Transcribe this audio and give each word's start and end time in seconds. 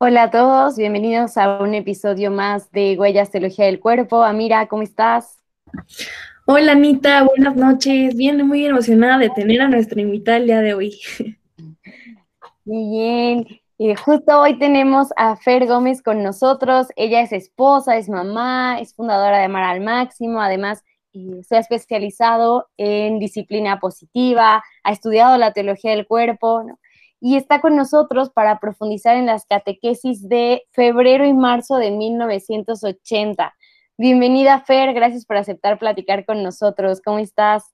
Hola 0.00 0.22
a 0.22 0.30
todos, 0.30 0.76
bienvenidos 0.76 1.36
a 1.36 1.58
un 1.60 1.74
episodio 1.74 2.30
más 2.30 2.70
de 2.70 2.96
Huellas 2.96 3.32
Teología 3.32 3.64
del 3.64 3.80
Cuerpo. 3.80 4.22
Amira, 4.22 4.68
¿cómo 4.68 4.84
estás? 4.84 5.42
Hola 6.46 6.70
Anita, 6.70 7.24
buenas 7.24 7.56
noches. 7.56 8.14
Bien, 8.14 8.46
muy 8.46 8.64
emocionada 8.64 9.18
de 9.18 9.28
tener 9.30 9.60
a 9.60 9.66
nuestra 9.66 10.00
invitada 10.00 10.36
el 10.36 10.46
día 10.46 10.60
de 10.60 10.74
hoy. 10.74 11.00
Muy 12.64 12.90
bien. 12.90 13.46
Y 13.76 13.92
justo 13.96 14.40
hoy 14.40 14.56
tenemos 14.60 15.08
a 15.16 15.34
Fer 15.34 15.66
Gómez 15.66 16.00
con 16.00 16.22
nosotros. 16.22 16.86
Ella 16.94 17.20
es 17.20 17.32
esposa, 17.32 17.96
es 17.96 18.08
mamá, 18.08 18.78
es 18.78 18.94
fundadora 18.94 19.38
de 19.38 19.46
Amar 19.46 19.64
al 19.64 19.80
Máximo. 19.80 20.40
Además, 20.40 20.84
eh, 21.12 21.42
se 21.42 21.56
ha 21.56 21.58
especializado 21.58 22.68
en 22.76 23.18
disciplina 23.18 23.80
positiva, 23.80 24.62
ha 24.84 24.92
estudiado 24.92 25.36
la 25.38 25.52
teología 25.52 25.90
del 25.90 26.06
cuerpo. 26.06 26.62
¿no? 26.62 26.78
Y 27.20 27.36
está 27.36 27.60
con 27.60 27.76
nosotros 27.76 28.30
para 28.30 28.60
profundizar 28.60 29.16
en 29.16 29.26
las 29.26 29.44
catequesis 29.46 30.28
de 30.28 30.64
febrero 30.72 31.26
y 31.26 31.32
marzo 31.32 31.76
de 31.76 31.90
1980. 31.90 33.54
Bienvenida, 33.96 34.60
Fer, 34.60 34.92
gracias 34.94 35.24
por 35.24 35.36
aceptar 35.36 35.78
platicar 35.78 36.24
con 36.24 36.42
nosotros. 36.42 37.00
¿Cómo 37.04 37.18
estás? 37.18 37.64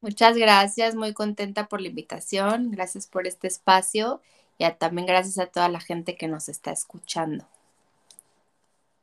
Muchas 0.00 0.36
gracias, 0.36 0.94
muy 0.94 1.12
contenta 1.12 1.66
por 1.66 1.80
la 1.80 1.88
invitación, 1.88 2.70
gracias 2.70 3.06
por 3.06 3.26
este 3.26 3.48
espacio 3.48 4.20
y 4.58 4.70
también 4.72 5.06
gracias 5.06 5.38
a 5.38 5.46
toda 5.46 5.68
la 5.68 5.80
gente 5.80 6.16
que 6.16 6.28
nos 6.28 6.48
está 6.48 6.70
escuchando. 6.70 7.44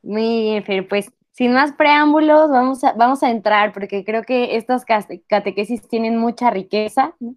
Muy 0.02 0.42
bien, 0.42 0.64
Fer, 0.64 0.88
pues 0.88 1.12
sin 1.32 1.54
más 1.54 1.74
preámbulos, 1.74 2.50
vamos 2.50 2.84
a, 2.84 2.94
vamos 2.94 3.24
a 3.24 3.30
entrar 3.30 3.74
porque 3.74 4.04
creo 4.06 4.24
que 4.24 4.56
estas 4.56 4.86
catequesis 4.86 5.88
tienen 5.88 6.18
mucha 6.18 6.50
riqueza. 6.50 7.16
¿no? 7.20 7.36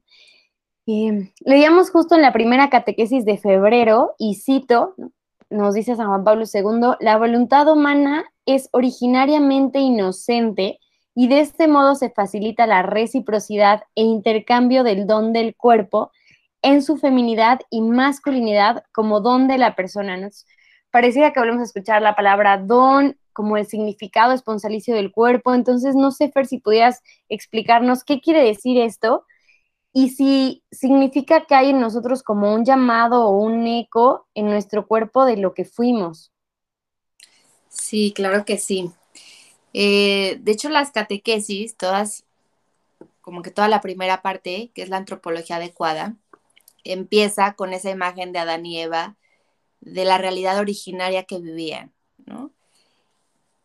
Leíamos 0.86 1.91
justo 1.91 2.14
en 2.14 2.22
la 2.22 2.32
primera 2.32 2.70
catequesis 2.70 3.24
de 3.24 3.38
febrero, 3.38 4.14
y 4.18 4.34
cito, 4.34 4.95
nos 5.50 5.74
dice 5.74 5.97
San 5.97 6.08
Juan 6.08 6.24
Pablo 6.24 6.44
II, 6.52 6.97
la 7.00 7.19
voluntad 7.19 7.69
humana 7.69 8.24
es 8.47 8.69
originariamente 8.72 9.78
inocente 9.78 10.78
y 11.14 11.28
de 11.28 11.41
este 11.41 11.69
modo 11.69 11.94
se 11.94 12.11
facilita 12.11 12.66
la 12.66 12.83
reciprocidad 12.83 13.83
e 13.94 14.02
intercambio 14.02 14.83
del 14.83 15.06
don 15.06 15.33
del 15.33 15.55
cuerpo 15.55 16.11
en 16.62 16.83
su 16.83 16.96
feminidad 16.96 17.61
y 17.70 17.83
masculinidad 17.83 18.84
como 18.92 19.20
don 19.20 19.46
de 19.46 19.58
la 19.58 19.74
persona. 19.74 20.17
Nos 20.17 20.46
parecía 20.91 21.33
que 21.33 21.41
volvemos 21.41 21.61
a 21.61 21.64
escuchar 21.64 22.02
la 22.02 22.17
palabra 22.17 22.56
don 22.56 23.17
como 23.33 23.56
el 23.56 23.67
significado 23.67 24.33
esponsalicio 24.33 24.94
del 24.94 25.12
cuerpo, 25.12 25.55
entonces 25.55 25.94
no 25.94 26.11
sé, 26.11 26.30
Fer, 26.30 26.46
si 26.46 26.58
pudieras 26.58 27.02
explicarnos 27.28 28.05
qué 28.05 28.20
quiere 28.20 28.44
decir 28.44 28.78
esto 28.78 29.24
y 29.93 30.11
si 30.11 30.65
significa 30.71 31.45
que 31.45 31.55
hay 31.55 31.71
en 31.71 31.81
nosotros 31.81 32.23
como 32.23 32.55
un 32.55 32.65
llamado 32.65 33.27
o 33.27 33.37
un 33.37 33.67
eco 33.67 34.27
en 34.35 34.47
nuestro 34.47 34.87
cuerpo 34.87 35.25
de 35.25 35.37
lo 35.37 35.53
que 35.55 35.65
fuimos. 35.65 36.33
Sí, 37.69 38.13
claro 38.15 38.45
que 38.45 38.59
sí. 38.59 38.91
Eh, 39.75 40.39
de 40.41 40.53
hecho, 40.53 40.69
las 40.70 40.93
catequesis, 40.93 41.77
todas, 41.77 42.25
como 43.20 43.43
que 43.43 43.51
toda 43.51 43.69
la 43.69 43.81
primera 43.81 44.23
parte, 44.23 44.70
que 44.75 44.83
es 44.83 44.89
la 44.89 44.97
antropología 44.97 45.57
adecuada, 45.57 46.17
empieza 46.85 47.55
con 47.55 47.73
esa 47.73 47.91
imagen 47.91 48.33
de 48.33 48.39
Adán 48.41 48.67
y 48.67 48.81
Eva, 48.81 49.17
de 49.81 50.05
la 50.05 50.19
realidad 50.19 50.59
originaria 50.59 51.25
que 51.25 51.39
vivían, 51.39 51.93
¿no? 52.25 52.53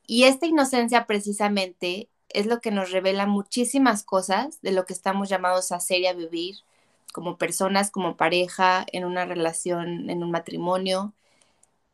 Y 0.05 0.23
esta 0.23 0.45
inocencia 0.45 1.05
precisamente 1.05 2.09
es 2.29 2.45
lo 2.45 2.61
que 2.61 2.71
nos 2.71 2.91
revela 2.91 3.25
muchísimas 3.25 4.03
cosas 4.03 4.61
de 4.61 4.71
lo 4.71 4.85
que 4.85 4.93
estamos 4.93 5.29
llamados 5.29 5.71
a 5.71 5.79
ser 5.79 6.01
y 6.01 6.07
a 6.07 6.13
vivir 6.13 6.57
como 7.13 7.37
personas, 7.37 7.89
como 7.91 8.17
pareja, 8.17 8.85
en 8.91 9.05
una 9.05 9.25
relación, 9.25 10.09
en 10.09 10.23
un 10.23 10.31
matrimonio. 10.31 11.13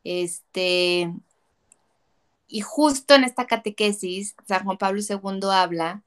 Este, 0.04 1.14
y 2.48 2.62
justo 2.62 3.16
en 3.16 3.24
esta 3.24 3.48
catequesis, 3.48 4.36
San 4.48 4.66
Juan 4.66 4.78
Pablo 4.78 5.02
II 5.08 5.50
habla 5.52 6.04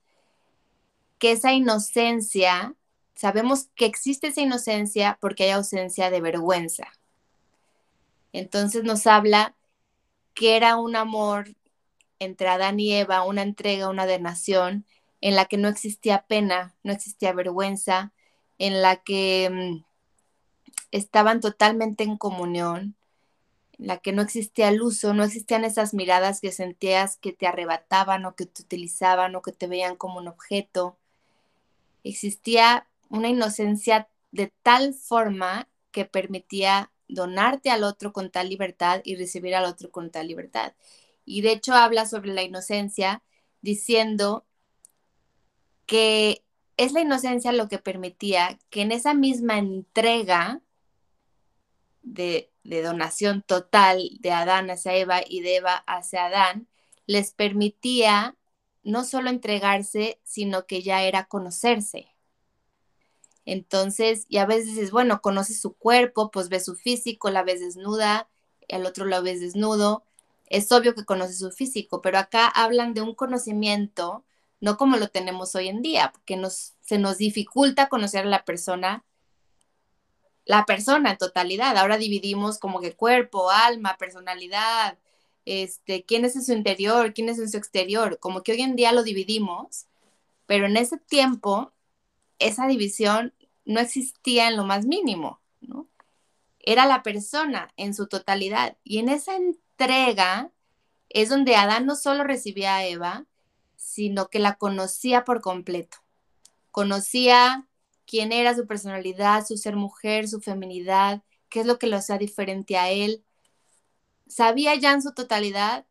que 1.19 1.33
esa 1.33 1.53
inocencia, 1.53 2.75
sabemos 3.15 3.69
que 3.75 3.87
existe 3.87 4.29
esa 4.29 4.43
inocencia 4.43 5.19
porque 5.21 5.45
hay 5.45 5.51
ausencia 5.51 6.11
de 6.11 6.21
vergüenza. 6.21 6.89
Entonces 8.33 8.85
nos 8.85 9.07
habla 9.07 9.55
que 10.35 10.57
era 10.57 10.77
un 10.77 10.95
amor 10.95 11.49
entre 12.19 12.49
Adán 12.49 12.81
y 12.81 12.93
Eva, 12.93 13.25
una 13.25 13.43
entrega, 13.43 13.89
una 13.89 14.07
donación, 14.07 14.85
en 15.21 15.35
la 15.35 15.47
que 15.47 15.57
no 15.57 15.69
existía 15.69 16.27
pena, 16.27 16.75
no 16.83 16.93
existía 16.93 17.33
vergüenza, 17.33 18.13
en 18.59 18.83
la 18.83 18.97
que 18.97 19.51
mm, 19.51 19.85
estaban 20.91 21.41
totalmente 21.41 22.05
en 22.05 22.17
comunión, 22.17 22.97
en 23.79 23.87
la 23.87 23.99
que 23.99 24.13
no 24.13 24.23
existía 24.23 24.69
el 24.69 24.83
uso, 24.83 25.15
no 25.15 25.25
existían 25.25 25.65
esas 25.65 25.95
miradas 25.95 26.41
que 26.41 26.53
sentías 26.53 27.17
que 27.17 27.33
te 27.33 27.47
arrebataban 27.47 28.25
o 28.25 28.35
que 28.35 28.47
te 28.47 28.63
utilizaban 28.63 29.35
o 29.35 29.43
que 29.43 29.53
te 29.53 29.67
veían 29.67 29.97
como 29.97 30.19
un 30.19 30.29
objeto. 30.29 30.97
Existía 32.05 32.87
una 33.11 33.29
inocencia 33.29 34.09
de 34.33 34.53
tal 34.63 34.95
forma 34.95 35.69
que 35.91 36.05
permitía 36.05 36.91
donarte 37.09 37.71
al 37.71 37.85
otro 37.85 38.13
con 38.13 38.31
tal 38.31 38.49
libertad 38.49 39.01
y 39.05 39.17
recibir 39.17 39.55
al 39.55 39.65
otro 39.65 39.91
con 39.91 40.11
tal 40.11 40.27
libertad 40.29 40.73
y 41.27 41.43
de 41.43 41.53
hecho 41.53 41.75
habla 41.75 42.07
sobre 42.07 42.33
la 42.33 42.43
inocencia 42.43 43.23
diciendo 43.61 44.47
que 45.85 46.45
es 46.77 46.93
la 46.93 47.01
inocencia 47.01 47.53
lo 47.53 47.69
que 47.69 47.79
permitía 47.79 48.59
que 48.71 48.83
en 48.83 48.93
esa 48.93 49.13
misma 49.13 49.59
entrega 49.59 50.63
de, 52.03 52.51
donación 52.65 53.43
total 53.43 54.11
de 54.21 54.31
Adán 54.33 54.71
hacia 54.71 54.95
Eva 54.95 55.21
y 55.27 55.41
de 55.41 55.57
Eva 55.57 55.85
hacia 55.87 56.27
Adán, 56.27 56.69
les 57.07 57.33
permitía 57.33 58.37
no 58.83 59.05
solo 59.05 59.31
entregarse, 59.31 60.21
sino 60.25 60.67
que 60.67 60.83
ya 60.83 61.03
era 61.05 61.25
conocerse. 61.25 62.09
Entonces, 63.45 64.27
y 64.29 64.39
a 64.39 64.47
veces 64.47 64.67
dices, 64.67 64.91
bueno, 64.91 65.21
conoce 65.21 65.55
su 65.55 65.75
cuerpo, 65.75 66.31
pues 66.31 66.49
ve 66.49 66.61
su 66.61 66.75
físico, 66.75 67.31
la 67.31 67.45
ves 67.45 67.61
desnuda, 67.61 68.29
el 68.69 68.85
otro 68.87 69.05
la 69.07 69.21
ves 69.21 69.41
desnudo, 69.41 70.05
es 70.47 70.71
obvio 70.73 70.95
que 70.95 71.05
conoce 71.05 71.35
su 71.35 71.51
físico, 71.51 72.01
pero 72.03 72.19
acá 72.19 72.47
hablan 72.49 72.95
de 72.95 73.03
un 73.03 73.15
conocimiento, 73.15 74.25
no 74.61 74.77
como 74.77 74.97
lo 74.97 75.09
tenemos 75.09 75.55
hoy 75.55 75.69
en 75.69 75.83
día, 75.83 76.11
porque 76.13 76.37
nos, 76.37 76.75
se 76.81 76.99
nos 76.99 77.19
dificulta 77.19 77.89
conocer 77.89 78.27
a 78.27 78.29
la 78.29 78.45
persona, 78.45 79.05
la 80.45 80.65
persona 80.65 81.13
en 81.13 81.19
totalidad. 81.19 81.77
Ahora 81.77 81.99
dividimos 81.99 82.59
como 82.59 82.81
que 82.81 82.95
cuerpo, 82.95 83.51
alma, 83.51 83.97
personalidad, 83.99 84.99
este, 85.45 86.05
quién 86.05 86.25
es 86.25 86.37
en 86.37 86.45
su 86.45 86.53
interior, 86.53 87.15
quién 87.15 87.29
es 87.29 87.39
en 87.39 87.51
su 87.51 87.57
exterior, 87.57 88.19
como 88.21 88.43
que 88.43 88.53
hoy 88.53 88.63
en 88.63 88.77
día 88.77 88.93
lo 88.93 89.03
dividimos, 89.03 89.87
pero 90.47 90.67
en 90.67 90.77
ese 90.77 90.99
tiempo 90.99 91.73
esa 92.39 92.67
división 92.67 93.33
no 93.65 93.81
existía 93.81 94.49
en 94.49 94.57
lo 94.57 94.65
más 94.65 94.87
mínimo, 94.87 95.41
¿no? 95.61 95.89
Era 96.61 96.87
la 96.87 97.03
persona 97.03 97.73
en 97.77 97.95
su 97.95 98.09
totalidad 98.09 98.77
y 98.85 98.99
en 98.99 99.09
esa 99.09 99.37
entrega 99.79 100.51
es 101.11 101.29
donde 101.29 101.57
Adán 101.57 101.87
no 101.87 101.97
solo 101.97 102.25
recibía 102.25 102.77
a 102.77 102.85
Eva, 102.87 103.27
sino 103.77 104.29
que 104.29 104.39
la 104.39 104.55
conocía 104.57 105.25
por 105.25 105.41
completo. 105.41 105.99
Conocía 106.71 107.67
quién 108.07 108.33
era 108.33 108.55
su 108.55 108.67
personalidad, 108.67 109.47
su 109.47 109.57
ser 109.57 109.77
mujer, 109.77 110.29
su 110.29 110.41
feminidad, 110.41 111.23
qué 111.49 111.61
es 111.61 111.67
lo 111.67 111.79
que 111.79 111.87
lo 111.87 111.97
hacía 111.97 112.19
diferente 112.19 112.77
a 112.77 112.91
él. 112.91 113.25
Sabía 114.27 114.75
ya 114.75 114.93
en 114.93 115.03
su 115.03 115.13
totalidad 115.13 115.87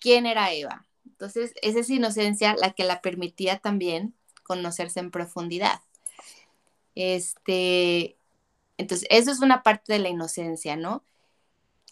quién 0.00 0.26
era 0.26 0.52
Eva. 0.52 0.86
Entonces, 1.06 1.52
esa 1.62 1.80
es 1.80 1.90
inocencia 1.90 2.54
la 2.56 2.72
que 2.72 2.84
la 2.84 3.00
permitía 3.00 3.58
también 3.58 4.14
conocerse 4.42 5.00
en 5.00 5.10
profundidad. 5.10 5.80
Este, 6.94 8.16
entonces, 8.76 9.06
eso 9.10 9.30
es 9.30 9.40
una 9.40 9.62
parte 9.62 9.92
de 9.92 9.98
la 10.00 10.08
inocencia, 10.08 10.76
¿no? 10.76 11.04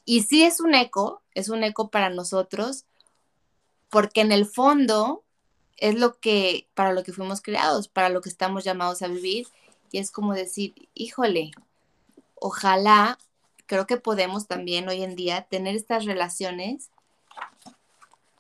Y 0.08 0.22
sí 0.22 0.44
es 0.44 0.60
un 0.60 0.74
eco, 0.74 1.20
es 1.34 1.48
un 1.48 1.64
eco 1.64 1.88
para 1.90 2.10
nosotros, 2.10 2.84
porque 3.90 4.20
en 4.20 4.30
el 4.30 4.46
fondo 4.46 5.24
es 5.76 5.96
lo 5.96 6.18
que, 6.20 6.68
para 6.74 6.92
lo 6.92 7.02
que 7.02 7.12
fuimos 7.12 7.42
creados, 7.42 7.88
para 7.88 8.08
lo 8.08 8.20
que 8.20 8.28
estamos 8.28 8.62
llamados 8.62 9.02
a 9.02 9.08
vivir, 9.08 9.48
y 9.90 9.98
es 9.98 10.12
como 10.12 10.32
decir, 10.32 10.74
híjole, 10.94 11.50
ojalá, 12.36 13.18
creo 13.66 13.88
que 13.88 13.96
podemos 13.96 14.46
también 14.46 14.88
hoy 14.88 15.02
en 15.02 15.16
día 15.16 15.42
tener 15.42 15.74
estas 15.74 16.04
relaciones, 16.04 16.88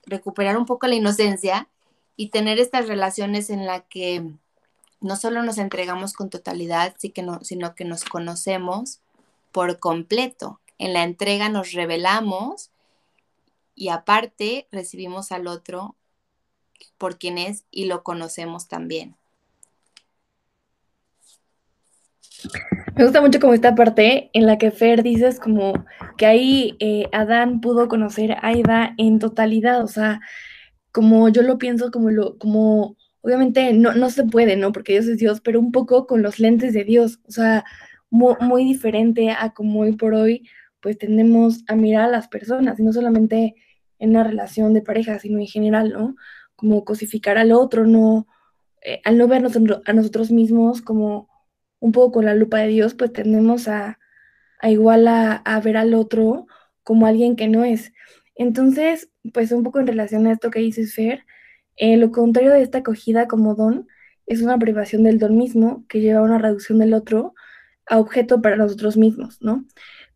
recuperar 0.04 0.56
un 0.56 0.66
poco 0.66 0.86
la 0.86 0.94
inocencia 0.94 1.68
y 2.16 2.28
tener 2.28 2.60
estas 2.60 2.86
relaciones 2.86 3.50
en 3.50 3.66
la 3.66 3.80
que 3.80 4.24
no 5.00 5.16
solo 5.16 5.42
nos 5.42 5.58
entregamos 5.58 6.12
con 6.12 6.30
totalidad, 6.30 6.94
sino 6.98 7.74
que 7.74 7.84
nos 7.84 8.04
conocemos 8.04 9.00
por 9.50 9.80
completo 9.80 10.60
en 10.78 10.92
la 10.92 11.02
entrega 11.02 11.48
nos 11.48 11.72
revelamos 11.72 12.70
y 13.74 13.88
aparte 13.88 14.68
recibimos 14.72 15.32
al 15.32 15.46
otro 15.46 15.96
por 16.98 17.18
quien 17.18 17.38
es 17.38 17.64
y 17.70 17.86
lo 17.86 18.02
conocemos 18.02 18.68
también. 18.68 19.16
Me 22.94 23.04
gusta 23.04 23.20
mucho 23.20 23.40
como 23.40 23.52
esta 23.52 23.74
parte 23.74 24.30
en 24.32 24.46
la 24.46 24.58
que 24.58 24.70
Fer 24.70 25.02
dices 25.02 25.38
como 25.38 25.84
que 26.16 26.26
ahí 26.26 26.76
eh, 26.80 27.08
Adán 27.12 27.60
pudo 27.60 27.88
conocer 27.88 28.36
a 28.40 28.52
Eva 28.52 28.94
en 28.96 29.18
totalidad, 29.18 29.82
o 29.84 29.88
sea, 29.88 30.20
como 30.92 31.28
yo 31.28 31.42
lo 31.42 31.58
pienso 31.58 31.90
como 31.90 32.10
lo, 32.10 32.38
como 32.38 32.96
obviamente 33.20 33.72
no, 33.74 33.92
no 33.92 34.08
se 34.08 34.24
puede, 34.24 34.56
¿no? 34.56 34.72
Porque 34.72 34.92
Dios 34.92 35.06
es 35.06 35.18
Dios, 35.18 35.40
pero 35.40 35.60
un 35.60 35.72
poco 35.72 36.06
con 36.06 36.22
los 36.22 36.38
lentes 36.38 36.72
de 36.72 36.84
Dios, 36.84 37.20
o 37.28 37.32
sea, 37.32 37.64
muy, 38.08 38.34
muy 38.40 38.64
diferente 38.64 39.30
a 39.30 39.52
como 39.52 39.80
hoy 39.80 39.92
por 39.92 40.14
hoy, 40.14 40.48
pues 40.86 40.98
tendemos 40.98 41.64
a 41.66 41.74
mirar 41.74 42.04
a 42.04 42.08
las 42.08 42.28
personas, 42.28 42.78
y 42.78 42.84
no 42.84 42.92
solamente 42.92 43.56
en 43.98 44.10
una 44.10 44.22
relación 44.22 44.72
de 44.72 44.82
pareja, 44.82 45.18
sino 45.18 45.40
en 45.40 45.48
general, 45.48 45.92
¿no? 45.92 46.14
Como 46.54 46.84
cosificar 46.84 47.38
al 47.38 47.50
otro, 47.50 47.86
no, 47.86 48.28
eh, 48.82 49.00
al 49.04 49.18
no 49.18 49.26
vernos 49.26 49.56
a 49.84 49.92
nosotros 49.92 50.30
mismos 50.30 50.82
como 50.82 51.28
un 51.80 51.90
poco 51.90 52.12
con 52.12 52.24
la 52.24 52.36
lupa 52.36 52.58
de 52.58 52.68
Dios, 52.68 52.94
pues 52.94 53.12
tendemos 53.12 53.66
a, 53.66 53.98
a 54.60 54.70
igual 54.70 55.08
a, 55.08 55.60
ver 55.64 55.76
al 55.76 55.92
otro 55.92 56.46
como 56.84 57.08
alguien 57.08 57.34
que 57.34 57.48
no 57.48 57.64
es. 57.64 57.92
Entonces, 58.36 59.10
pues 59.34 59.50
un 59.50 59.64
poco 59.64 59.80
en 59.80 59.88
relación 59.88 60.28
a 60.28 60.32
esto 60.34 60.52
que 60.52 60.60
dices, 60.60 60.94
Fer, 60.94 61.24
eh, 61.74 61.96
lo 61.96 62.12
contrario 62.12 62.52
de 62.52 62.62
esta 62.62 62.78
acogida 62.78 63.26
como 63.26 63.56
don 63.56 63.88
es 64.26 64.40
una 64.40 64.56
privación 64.56 65.02
del 65.02 65.18
don 65.18 65.36
mismo 65.36 65.84
que 65.88 66.00
lleva 66.00 66.20
a 66.20 66.22
una 66.22 66.38
reducción 66.38 66.78
del 66.78 66.94
otro 66.94 67.34
a 67.86 67.98
objeto 67.98 68.40
para 68.40 68.54
nosotros 68.54 68.96
mismos, 68.96 69.42
¿no? 69.42 69.64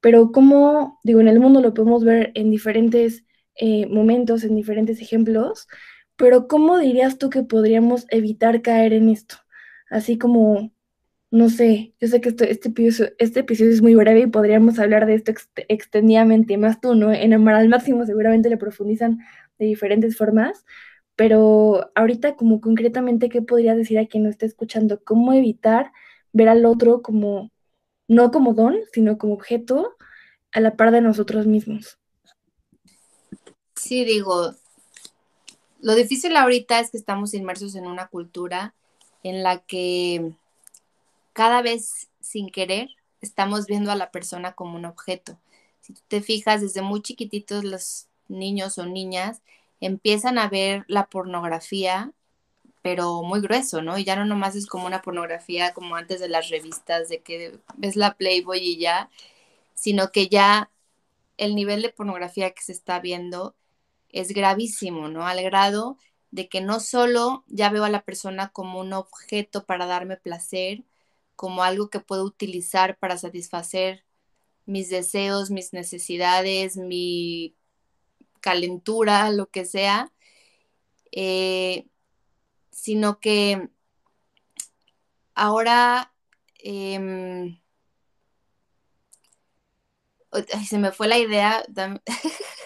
Pero 0.00 0.32
como, 0.32 0.98
digo, 1.04 1.20
en 1.20 1.28
el 1.28 1.40
mundo 1.40 1.60
lo 1.60 1.74
podemos 1.74 2.04
ver 2.04 2.32
en 2.34 2.50
diferentes 2.50 3.24
eh, 3.56 3.86
momentos, 3.86 4.44
en 4.44 4.56
diferentes 4.56 5.00
ejemplos, 5.00 5.68
pero 6.16 6.48
¿cómo 6.48 6.78
dirías 6.78 7.18
tú 7.18 7.30
que 7.30 7.42
podríamos 7.42 8.06
evitar 8.10 8.62
caer 8.62 8.92
en 8.92 9.08
esto? 9.08 9.36
Así 9.90 10.18
como, 10.18 10.72
no 11.30 11.48
sé, 11.48 11.94
yo 12.00 12.08
sé 12.08 12.20
que 12.20 12.30
este, 12.30 12.68
episodio, 12.68 13.12
este 13.18 13.40
episodio 13.40 13.70
es 13.72 13.82
muy 13.82 13.94
breve 13.94 14.20
y 14.20 14.26
podríamos 14.26 14.78
hablar 14.78 15.06
de 15.06 15.14
esto 15.14 15.32
extendidamente, 15.68 16.58
más 16.58 16.80
tú, 16.80 16.94
¿no? 16.94 17.12
En 17.12 17.32
al 17.32 17.68
Máximo 17.68 18.04
seguramente 18.06 18.50
le 18.50 18.56
profundizan 18.56 19.18
de 19.58 19.66
diferentes 19.66 20.16
formas, 20.16 20.64
pero 21.16 21.90
ahorita 21.94 22.36
como 22.36 22.60
concretamente, 22.60 23.28
¿qué 23.28 23.42
podrías 23.42 23.76
decir 23.76 23.98
a 23.98 24.06
quien 24.06 24.24
no 24.24 24.30
esté 24.30 24.46
escuchando? 24.46 25.02
¿Cómo 25.04 25.32
evitar 25.32 25.92
ver 26.32 26.48
al 26.48 26.64
otro 26.66 27.02
como, 27.02 27.50
no 28.10 28.32
como 28.32 28.54
don, 28.54 28.76
sino 28.92 29.18
como 29.18 29.34
objeto 29.34 29.96
a 30.50 30.58
la 30.58 30.74
par 30.74 30.90
de 30.90 31.00
nosotros 31.00 31.46
mismos? 31.46 31.96
Sí, 33.76 34.04
digo, 34.04 34.56
lo 35.80 35.94
difícil 35.94 36.36
ahorita 36.36 36.80
es 36.80 36.90
que 36.90 36.96
estamos 36.96 37.34
inmersos 37.34 37.76
en 37.76 37.86
una 37.86 38.08
cultura 38.08 38.74
en 39.22 39.44
la 39.44 39.60
que 39.60 40.32
cada 41.32 41.62
vez 41.62 42.08
sin 42.20 42.50
querer 42.50 42.88
estamos 43.20 43.66
viendo 43.66 43.92
a 43.92 43.96
la 43.96 44.10
persona 44.10 44.54
como 44.54 44.76
un 44.76 44.86
objeto. 44.86 45.38
Si 45.80 45.92
tú 45.92 46.00
te 46.08 46.20
fijas, 46.20 46.62
desde 46.62 46.82
muy 46.82 47.02
chiquititos 47.02 47.62
los 47.62 48.08
niños 48.26 48.76
o 48.78 48.86
niñas 48.86 49.40
empiezan 49.80 50.36
a 50.36 50.48
ver 50.48 50.84
la 50.88 51.06
pornografía, 51.06 52.12
pero 52.82 53.22
muy 53.22 53.40
grueso, 53.40 53.82
¿no? 53.82 53.98
Y 53.98 54.04
ya 54.04 54.16
no 54.16 54.24
nomás 54.24 54.56
es 54.56 54.66
como 54.66 54.86
una 54.86 55.02
pornografía 55.02 55.72
como 55.74 55.96
antes 55.96 56.20
de 56.20 56.28
las 56.28 56.48
revistas, 56.50 57.08
de 57.08 57.22
que 57.22 57.58
ves 57.76 57.96
la 57.96 58.14
Playboy 58.16 58.58
y 58.60 58.78
ya, 58.78 59.10
sino 59.74 60.10
que 60.12 60.28
ya 60.28 60.70
el 61.38 61.54
nivel 61.54 61.82
de 61.82 61.90
pornografía 61.90 62.52
que 62.52 62.62
se 62.62 62.72
está 62.72 63.00
viendo 63.00 63.56
es 64.10 64.32
gravísimo, 64.32 65.08
¿no? 65.08 65.26
Al 65.26 65.42
grado 65.42 65.98
de 66.30 66.48
que 66.48 66.60
no 66.60 66.80
solo 66.80 67.44
ya 67.48 67.70
veo 67.70 67.84
a 67.84 67.90
la 67.90 68.04
persona 68.04 68.50
como 68.50 68.80
un 68.80 68.92
objeto 68.92 69.66
para 69.66 69.86
darme 69.86 70.16
placer, 70.16 70.84
como 71.36 71.62
algo 71.64 71.90
que 71.90 72.00
puedo 72.00 72.24
utilizar 72.24 72.98
para 72.98 73.18
satisfacer 73.18 74.04
mis 74.66 74.90
deseos, 74.90 75.50
mis 75.50 75.72
necesidades, 75.72 76.76
mi 76.76 77.56
calentura, 78.40 79.30
lo 79.32 79.50
que 79.50 79.64
sea, 79.64 80.12
eh, 81.12 81.86
sino 82.80 83.20
que 83.20 83.68
ahora 85.34 86.14
em, 86.58 87.60
se 90.66 90.78
me 90.78 90.90
fue 90.90 91.08
la 91.08 91.18
idea. 91.18 91.62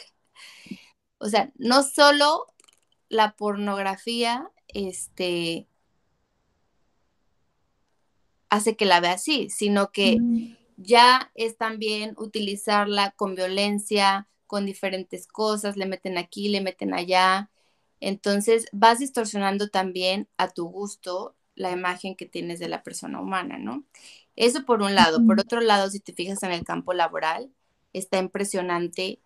O 1.18 1.28
sea, 1.28 1.50
no 1.56 1.82
solo 1.84 2.48
la 3.08 3.34
pornografía 3.34 4.50
este, 4.68 5.66
hace 8.50 8.76
que 8.76 8.84
la 8.84 9.00
vea 9.00 9.12
así, 9.12 9.48
sino 9.48 9.90
que 9.90 10.18
mm. 10.20 10.56
ya 10.76 11.32
es 11.34 11.56
también 11.56 12.12
utilizarla 12.18 13.12
con 13.12 13.36
violencia, 13.36 14.28
con 14.46 14.66
diferentes 14.66 15.26
cosas, 15.26 15.78
le 15.78 15.86
meten 15.86 16.18
aquí, 16.18 16.48
le 16.48 16.60
meten 16.60 16.92
allá. 16.92 17.50
Entonces 18.04 18.66
vas 18.72 18.98
distorsionando 18.98 19.68
también 19.70 20.28
a 20.36 20.50
tu 20.50 20.66
gusto 20.66 21.34
la 21.54 21.70
imagen 21.70 22.16
que 22.16 22.26
tienes 22.26 22.58
de 22.58 22.68
la 22.68 22.82
persona 22.82 23.18
humana, 23.18 23.56
¿no? 23.56 23.82
Eso 24.36 24.66
por 24.66 24.82
un 24.82 24.94
lado. 24.94 25.24
Por 25.24 25.40
otro 25.40 25.60
lado, 25.60 25.88
si 25.90 26.00
te 26.00 26.12
fijas 26.12 26.42
en 26.42 26.52
el 26.52 26.64
campo 26.64 26.92
laboral, 26.92 27.50
está 27.94 28.18
impresionante 28.18 29.20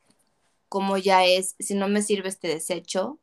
como 0.69 0.96
ya 0.96 1.25
es, 1.25 1.56
si 1.58 1.75
no 1.75 1.88
me 1.88 2.02
sirve 2.02 2.28
este 2.28 2.46
desecho, 2.46 3.19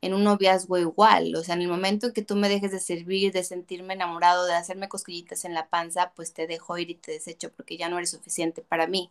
en 0.00 0.14
un 0.14 0.24
noviazgo 0.24 0.78
igual, 0.78 1.34
o 1.36 1.44
sea, 1.44 1.54
en 1.54 1.62
el 1.62 1.68
momento 1.68 2.08
en 2.08 2.12
que 2.12 2.22
tú 2.22 2.34
me 2.34 2.48
dejes 2.48 2.72
de 2.72 2.80
servir, 2.80 3.32
de 3.32 3.44
sentirme 3.44 3.94
enamorado, 3.94 4.46
de 4.46 4.54
hacerme 4.54 4.88
cosquillitas 4.88 5.44
en 5.44 5.54
la 5.54 5.68
panza, 5.68 6.12
pues 6.16 6.32
te 6.32 6.46
dejo 6.46 6.78
ir 6.78 6.90
y 6.90 6.94
te 6.96 7.12
desecho 7.12 7.52
porque 7.52 7.76
ya 7.76 7.88
no 7.90 7.98
eres 7.98 8.10
suficiente 8.10 8.62
para 8.62 8.86
mí. 8.86 9.10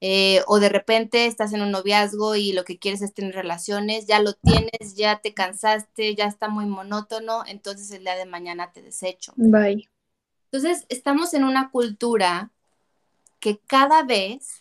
Eh, 0.00 0.42
o 0.46 0.60
de 0.60 0.68
repente 0.68 1.26
estás 1.26 1.52
en 1.52 1.60
un 1.60 1.72
noviazgo 1.72 2.36
y 2.36 2.52
lo 2.52 2.64
que 2.64 2.78
quieres 2.78 3.02
es 3.02 3.14
tener 3.14 3.34
relaciones, 3.34 4.06
ya 4.06 4.20
lo 4.20 4.34
tienes, 4.34 4.94
ya 4.94 5.20
te 5.20 5.34
cansaste, 5.34 6.14
ya 6.14 6.26
está 6.26 6.48
muy 6.48 6.66
monótono, 6.66 7.42
entonces 7.46 7.90
el 7.90 8.02
día 8.02 8.14
de 8.14 8.26
mañana 8.26 8.70
te 8.72 8.80
desecho. 8.80 9.32
Bye. 9.36 9.88
Entonces, 10.50 10.86
estamos 10.88 11.34
en 11.34 11.44
una 11.44 11.70
cultura 11.70 12.52
que 13.40 13.58
cada 13.58 14.04
vez 14.04 14.58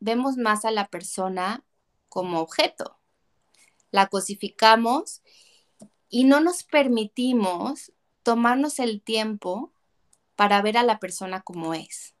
vemos 0.00 0.36
más 0.36 0.64
a 0.64 0.70
la 0.70 0.88
persona 0.88 1.62
como 2.08 2.40
objeto. 2.40 2.98
La 3.90 4.06
cosificamos 4.06 5.22
y 6.08 6.24
no 6.24 6.40
nos 6.40 6.64
permitimos 6.64 7.92
tomarnos 8.22 8.78
el 8.78 9.02
tiempo 9.02 9.72
para 10.36 10.62
ver 10.62 10.78
a 10.78 10.82
la 10.82 10.98
persona 10.98 11.42
como 11.42 11.74
es. 11.74 12.14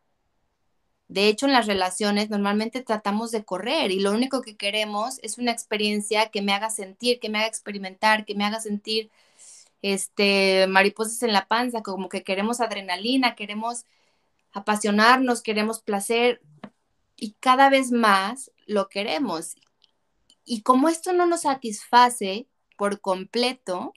De 1.10 1.26
hecho, 1.26 1.46
en 1.46 1.52
las 1.52 1.66
relaciones 1.66 2.30
normalmente 2.30 2.82
tratamos 2.82 3.32
de 3.32 3.44
correr 3.44 3.90
y 3.90 3.98
lo 3.98 4.12
único 4.12 4.42
que 4.42 4.56
queremos 4.56 5.18
es 5.22 5.38
una 5.38 5.50
experiencia 5.50 6.30
que 6.30 6.40
me 6.40 6.52
haga 6.52 6.70
sentir, 6.70 7.18
que 7.18 7.28
me 7.28 7.38
haga 7.38 7.48
experimentar, 7.48 8.24
que 8.24 8.36
me 8.36 8.44
haga 8.44 8.60
sentir 8.60 9.10
este 9.82 10.68
mariposas 10.68 11.22
en 11.24 11.32
la 11.32 11.48
panza, 11.48 11.82
como 11.82 12.08
que 12.08 12.22
queremos 12.22 12.60
adrenalina, 12.60 13.34
queremos 13.34 13.86
apasionarnos, 14.52 15.42
queremos 15.42 15.80
placer, 15.80 16.42
y 17.16 17.32
cada 17.40 17.70
vez 17.70 17.90
más 17.92 18.52
lo 18.66 18.88
queremos. 18.88 19.56
Y 20.44 20.62
como 20.62 20.88
esto 20.88 21.12
no 21.12 21.26
nos 21.26 21.42
satisface 21.42 22.46
por 22.76 23.00
completo, 23.00 23.94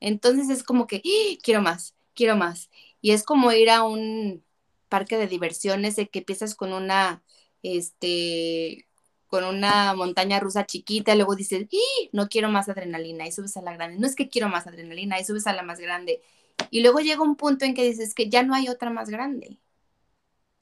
entonces 0.00 0.50
es 0.50 0.62
como 0.62 0.86
que 0.86 0.98
¡Ah! 1.04 1.38
quiero 1.42 1.62
más, 1.62 1.94
quiero 2.14 2.36
más. 2.36 2.70
Y 3.00 3.12
es 3.12 3.24
como 3.24 3.52
ir 3.52 3.70
a 3.70 3.84
un 3.84 4.44
parque 4.88 5.16
de 5.18 5.26
diversiones 5.26 5.96
de 5.96 6.08
que 6.08 6.20
empiezas 6.20 6.54
con 6.54 6.72
una, 6.72 7.22
este, 7.62 8.86
con 9.26 9.44
una 9.44 9.94
montaña 9.94 10.40
rusa 10.40 10.66
chiquita 10.66 11.12
y 11.12 11.16
luego 11.16 11.36
dices, 11.36 11.66
¡Ah! 11.72 12.08
no 12.12 12.28
quiero 12.28 12.48
más 12.48 12.68
adrenalina 12.68 13.26
y 13.26 13.32
subes 13.32 13.56
a 13.56 13.62
la 13.62 13.74
grande. 13.74 13.98
No 13.98 14.06
es 14.06 14.16
que 14.16 14.28
quiero 14.28 14.48
más 14.48 14.66
adrenalina 14.66 15.20
y 15.20 15.24
subes 15.24 15.46
a 15.46 15.52
la 15.52 15.62
más 15.62 15.80
grande. 15.80 16.22
Y 16.70 16.80
luego 16.80 17.00
llega 17.00 17.22
un 17.22 17.36
punto 17.36 17.64
en 17.64 17.74
que 17.74 17.84
dices 17.84 18.14
que 18.14 18.28
ya 18.28 18.42
no 18.42 18.54
hay 18.54 18.68
otra 18.68 18.90
más 18.90 19.08
grande. 19.10 19.58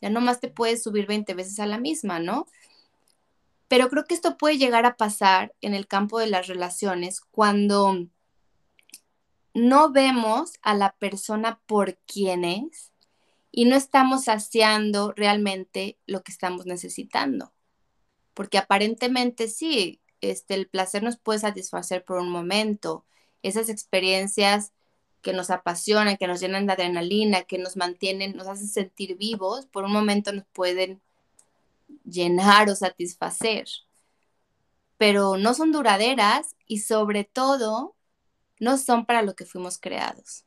Ya 0.00 0.10
nomás 0.10 0.40
te 0.40 0.48
puedes 0.48 0.82
subir 0.82 1.06
20 1.06 1.34
veces 1.34 1.60
a 1.60 1.66
la 1.66 1.78
misma, 1.78 2.18
¿no? 2.18 2.46
Pero 3.68 3.88
creo 3.88 4.04
que 4.04 4.14
esto 4.14 4.36
puede 4.36 4.58
llegar 4.58 4.86
a 4.86 4.96
pasar 4.96 5.54
en 5.60 5.74
el 5.74 5.86
campo 5.86 6.18
de 6.18 6.26
las 6.26 6.46
relaciones 6.46 7.20
cuando 7.20 8.06
no 9.54 9.92
vemos 9.92 10.52
a 10.62 10.74
la 10.74 10.92
persona 10.96 11.60
por 11.66 11.96
quien 12.06 12.44
es 12.44 12.92
y 13.56 13.66
no 13.66 13.76
estamos 13.76 14.24
saciando 14.24 15.12
realmente 15.12 15.96
lo 16.06 16.24
que 16.24 16.32
estamos 16.32 16.66
necesitando. 16.66 17.52
Porque 18.34 18.58
aparentemente 18.58 19.46
sí, 19.46 20.00
este, 20.20 20.54
el 20.54 20.68
placer 20.68 21.04
nos 21.04 21.18
puede 21.18 21.38
satisfacer 21.38 22.04
por 22.04 22.18
un 22.18 22.30
momento. 22.30 23.04
Esas 23.42 23.68
experiencias 23.68 24.72
que 25.22 25.32
nos 25.32 25.50
apasionan, 25.50 26.16
que 26.16 26.26
nos 26.26 26.40
llenan 26.40 26.66
de 26.66 26.72
adrenalina, 26.72 27.44
que 27.44 27.58
nos 27.58 27.76
mantienen, 27.76 28.36
nos 28.36 28.48
hacen 28.48 28.66
sentir 28.66 29.16
vivos, 29.16 29.66
por 29.66 29.84
un 29.84 29.92
momento 29.92 30.32
nos 30.32 30.46
pueden 30.52 31.00
llenar 32.04 32.68
o 32.68 32.74
satisfacer, 32.74 33.68
pero 34.98 35.36
no 35.36 35.54
son 35.54 35.70
duraderas 35.70 36.56
y 36.66 36.80
sobre 36.80 37.22
todo 37.22 37.94
no 38.58 38.78
son 38.78 39.06
para 39.06 39.22
lo 39.22 39.36
que 39.36 39.46
fuimos 39.46 39.78
creados. 39.78 40.44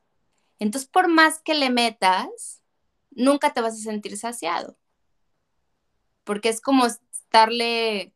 Entonces, 0.59 0.89
por 0.89 1.07
más 1.07 1.39
que 1.39 1.55
le 1.55 1.69
metas, 1.69 2.61
nunca 3.17 3.53
te 3.53 3.61
vas 3.61 3.73
a 3.73 3.77
sentir 3.83 4.17
saciado. 4.17 4.77
Porque 6.23 6.49
es 6.49 6.61
como 6.61 6.85
estarle, 6.85 8.13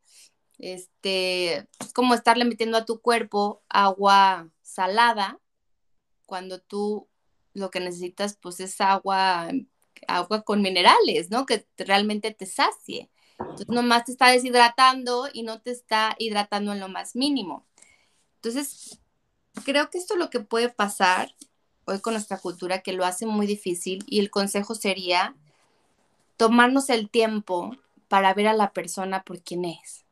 este, 0.59 1.67
es 1.79 1.93
como 1.93 2.13
estarle 2.13 2.45
metiendo 2.45 2.77
a 2.77 2.85
tu 2.85 3.01
cuerpo 3.01 3.63
agua 3.67 4.49
salada 4.61 5.39
cuando 6.25 6.61
tú 6.61 7.09
lo 7.53 7.71
que 7.71 7.79
necesitas 7.79 8.37
pues 8.41 8.59
es 8.59 8.79
agua, 8.79 9.49
agua 10.07 10.43
con 10.43 10.61
minerales, 10.61 11.29
¿no? 11.29 11.45
Que 11.45 11.67
realmente 11.77 12.31
te 12.33 12.45
sacie. 12.45 13.09
Entonces 13.39 13.69
nomás 13.69 14.05
te 14.05 14.11
está 14.11 14.29
deshidratando 14.29 15.27
y 15.33 15.43
no 15.43 15.61
te 15.61 15.71
está 15.71 16.15
hidratando 16.19 16.73
en 16.73 16.79
lo 16.79 16.89
más 16.89 17.15
mínimo. 17.15 17.65
Entonces, 18.35 18.99
creo 19.65 19.89
que 19.89 19.97
esto 19.97 20.13
es 20.13 20.19
lo 20.19 20.29
que 20.29 20.39
puede 20.39 20.69
pasar 20.69 21.33
hoy 21.85 21.99
con 21.99 22.13
nuestra 22.13 22.37
cultura 22.37 22.81
que 22.81 22.93
lo 22.93 23.05
hace 23.05 23.25
muy 23.25 23.47
difícil 23.47 24.03
y 24.07 24.19
el 24.19 24.29
consejo 24.29 24.75
sería 24.75 25.35
tomarnos 26.37 26.89
el 26.89 27.09
tiempo 27.09 27.75
para 28.07 28.33
ver 28.33 28.47
a 28.47 28.53
la 28.53 28.73
persona 28.73 29.23
por 29.23 29.41
quién 29.41 29.65
es 29.65 30.05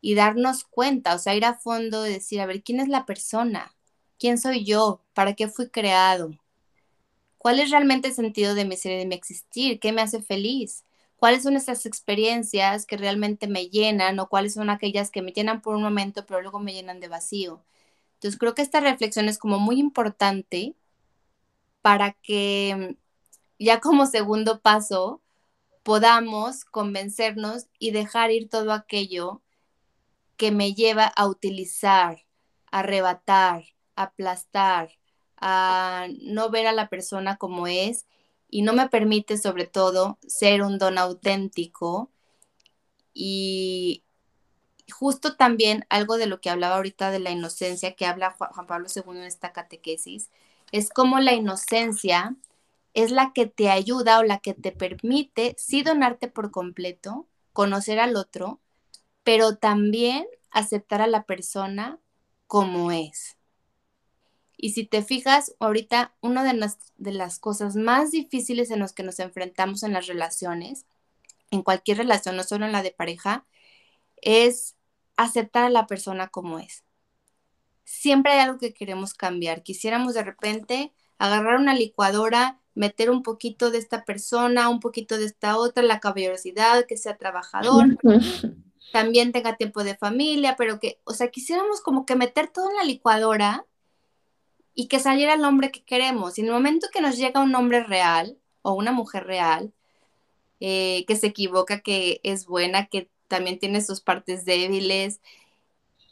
y 0.00 0.14
darnos 0.14 0.64
cuenta, 0.64 1.14
o 1.14 1.18
sea, 1.18 1.34
ir 1.34 1.44
a 1.44 1.54
fondo 1.54 2.06
y 2.06 2.12
decir, 2.12 2.40
a 2.40 2.46
ver, 2.46 2.62
¿quién 2.62 2.80
es 2.80 2.88
la 2.88 3.06
persona? 3.06 3.74
¿Quién 4.18 4.38
soy 4.38 4.64
yo? 4.64 5.02
¿Para 5.14 5.34
qué 5.34 5.48
fui 5.48 5.68
creado? 5.68 6.30
¿Cuál 7.38 7.60
es 7.60 7.70
realmente 7.70 8.08
el 8.08 8.14
sentido 8.14 8.54
de 8.54 8.64
mi 8.64 8.76
ser 8.76 8.92
y 8.92 8.96
de 8.98 9.06
mi 9.06 9.14
existir? 9.14 9.80
¿Qué 9.80 9.92
me 9.92 10.02
hace 10.02 10.22
feliz? 10.22 10.84
¿Cuáles 11.16 11.42
son 11.42 11.56
esas 11.56 11.86
experiencias 11.86 12.86
que 12.86 12.96
realmente 12.96 13.48
me 13.48 13.68
llenan 13.68 14.18
o 14.20 14.28
cuáles 14.28 14.54
son 14.54 14.70
aquellas 14.70 15.10
que 15.10 15.22
me 15.22 15.32
llenan 15.32 15.62
por 15.62 15.74
un 15.76 15.82
momento 15.82 16.26
pero 16.26 16.40
luego 16.42 16.60
me 16.60 16.72
llenan 16.72 17.00
de 17.00 17.08
vacío? 17.08 17.62
Entonces 18.18 18.38
creo 18.38 18.54
que 18.54 18.62
esta 18.62 18.80
reflexión 18.80 19.28
es 19.28 19.38
como 19.38 19.60
muy 19.60 19.78
importante 19.78 20.74
para 21.82 22.14
que 22.14 22.96
ya 23.60 23.78
como 23.78 24.06
segundo 24.06 24.60
paso 24.60 25.22
podamos 25.84 26.64
convencernos 26.64 27.66
y 27.78 27.92
dejar 27.92 28.32
ir 28.32 28.48
todo 28.48 28.72
aquello 28.72 29.40
que 30.36 30.50
me 30.50 30.74
lleva 30.74 31.04
a 31.04 31.28
utilizar, 31.28 32.24
a 32.72 32.80
arrebatar, 32.80 33.64
a 33.94 34.02
aplastar, 34.02 34.90
a 35.36 36.08
no 36.20 36.50
ver 36.50 36.66
a 36.66 36.72
la 36.72 36.88
persona 36.88 37.36
como 37.36 37.68
es 37.68 38.04
y 38.50 38.62
no 38.62 38.72
me 38.72 38.88
permite 38.88 39.38
sobre 39.38 39.66
todo 39.66 40.18
ser 40.26 40.62
un 40.62 40.78
don 40.78 40.98
auténtico 40.98 42.10
y 43.14 44.02
justo 44.90 45.36
también 45.36 45.86
algo 45.90 46.16
de 46.18 46.26
lo 46.26 46.40
que 46.40 46.50
hablaba 46.50 46.76
ahorita 46.76 47.10
de 47.10 47.18
la 47.20 47.30
inocencia 47.30 47.94
que 47.94 48.06
habla 48.06 48.36
Juan 48.38 48.66
Pablo 48.66 48.88
II 48.94 49.18
en 49.18 49.24
esta 49.24 49.52
catequesis, 49.52 50.30
es 50.72 50.90
como 50.90 51.20
la 51.20 51.34
inocencia 51.34 52.36
es 52.94 53.10
la 53.10 53.32
que 53.32 53.46
te 53.46 53.70
ayuda 53.70 54.18
o 54.18 54.24
la 54.24 54.38
que 54.38 54.54
te 54.54 54.72
permite 54.72 55.54
sí 55.58 55.82
donarte 55.82 56.28
por 56.28 56.50
completo, 56.50 57.26
conocer 57.52 58.00
al 58.00 58.16
otro, 58.16 58.60
pero 59.24 59.56
también 59.56 60.26
aceptar 60.50 61.02
a 61.02 61.06
la 61.06 61.24
persona 61.24 61.98
como 62.46 62.90
es. 62.90 63.36
Y 64.56 64.70
si 64.70 64.84
te 64.84 65.02
fijas, 65.02 65.54
ahorita 65.60 66.14
una 66.20 66.42
de 66.42 66.68
de 66.96 67.12
las 67.12 67.38
cosas 67.38 67.76
más 67.76 68.10
difíciles 68.10 68.70
en 68.72 68.80
las 68.80 68.92
que 68.92 69.04
nos 69.04 69.20
enfrentamos 69.20 69.84
en 69.84 69.92
las 69.92 70.08
relaciones, 70.08 70.84
en 71.50 71.62
cualquier 71.62 71.98
relación, 71.98 72.36
no 72.36 72.42
solo 72.42 72.66
en 72.66 72.72
la 72.72 72.82
de 72.82 72.90
pareja, 72.90 73.46
es 74.22 74.74
aceptar 75.18 75.64
a 75.64 75.70
la 75.70 75.86
persona 75.86 76.28
como 76.28 76.58
es. 76.58 76.84
Siempre 77.84 78.32
hay 78.32 78.38
algo 78.40 78.58
que 78.58 78.72
queremos 78.72 79.12
cambiar. 79.12 79.62
Quisiéramos 79.62 80.14
de 80.14 80.22
repente 80.22 80.92
agarrar 81.18 81.58
una 81.58 81.74
licuadora, 81.74 82.60
meter 82.74 83.10
un 83.10 83.22
poquito 83.22 83.70
de 83.70 83.78
esta 83.78 84.04
persona, 84.04 84.68
un 84.68 84.78
poquito 84.78 85.18
de 85.18 85.26
esta 85.26 85.58
otra, 85.58 85.82
la 85.82 85.98
caballerosidad, 85.98 86.86
que 86.86 86.96
sea 86.96 87.16
trabajador, 87.16 87.98
también 88.92 89.32
tenga 89.32 89.56
tiempo 89.56 89.82
de 89.82 89.96
familia, 89.96 90.54
pero 90.56 90.78
que, 90.78 91.00
o 91.04 91.12
sea, 91.12 91.28
quisiéramos 91.30 91.80
como 91.80 92.06
que 92.06 92.14
meter 92.14 92.48
todo 92.48 92.70
en 92.70 92.76
la 92.76 92.84
licuadora 92.84 93.66
y 94.74 94.86
que 94.86 95.00
saliera 95.00 95.34
el 95.34 95.44
hombre 95.44 95.72
que 95.72 95.84
queremos. 95.84 96.38
Y 96.38 96.42
en 96.42 96.46
el 96.46 96.52
momento 96.52 96.86
que 96.92 97.00
nos 97.00 97.16
llega 97.16 97.42
un 97.42 97.54
hombre 97.56 97.82
real 97.82 98.38
o 98.62 98.74
una 98.74 98.92
mujer 98.92 99.24
real, 99.24 99.72
eh, 100.60 101.04
que 101.08 101.16
se 101.16 101.28
equivoca, 101.28 101.80
que 101.80 102.20
es 102.22 102.46
buena, 102.46 102.86
que 102.86 103.10
también 103.28 103.58
tiene 103.58 103.82
sus 103.82 104.00
partes 104.00 104.44
débiles. 104.44 105.20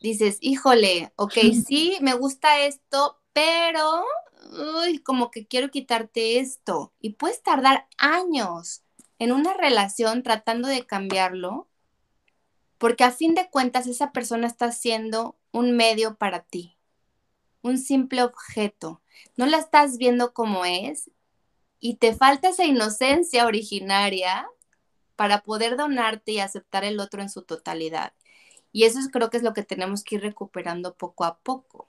Dices, 0.00 0.38
híjole, 0.40 1.12
ok, 1.16 1.35
sí, 1.66 1.96
me 2.00 2.14
gusta 2.14 2.61
esto, 2.61 3.18
pero 3.32 4.04
uy, 4.82 4.99
como 5.00 5.30
que 5.30 5.46
quiero 5.46 5.70
quitarte 5.70 6.38
esto. 6.38 6.92
Y 7.00 7.14
puedes 7.14 7.42
tardar 7.42 7.88
años 7.99 8.82
en 9.18 9.32
una 9.32 9.54
relación 9.54 10.23
tratando 10.23 10.68
de 10.68 10.87
cambiarlo, 10.87 11.66
porque 12.78 13.04
a 13.04 13.11
fin 13.11 13.35
de 13.35 13.49
cuentas 13.49 13.87
esa 13.87 14.12
persona 14.12 14.46
está 14.46 14.70
siendo 14.70 15.37
un 15.50 15.76
medio 15.76 16.16
para 16.16 16.40
ti, 16.40 16.76
un 17.62 17.78
simple 17.78 18.23
objeto. 18.23 19.00
No 19.37 19.46
la 19.46 19.58
estás 19.58 19.96
viendo 19.96 20.35
como 20.35 20.64
es 20.66 21.11
y 21.80 21.96
te 21.96 22.14
falta 22.14 22.50
esa 22.50 22.64
inocencia 22.64 23.46
originaria 23.46 24.46
para 25.16 25.42
poder 25.42 25.76
donarte 25.76 26.32
y 26.32 26.40
aceptar 26.40 26.85
el 26.85 27.00
otro 27.00 27.23
en 27.23 27.30
su 27.30 27.42
totalidad. 27.42 28.12
Y 28.73 28.85
eso 28.85 29.00
creo 29.12 29.30
que 29.30 29.38
es 29.38 29.42
lo 29.42 29.54
que 29.54 29.62
tenemos 29.62 30.04
que 30.04 30.16
ir 30.16 30.23
recuperando 30.23 30.94
poco 30.94 31.25
a 31.25 31.38
poco. 31.38 31.88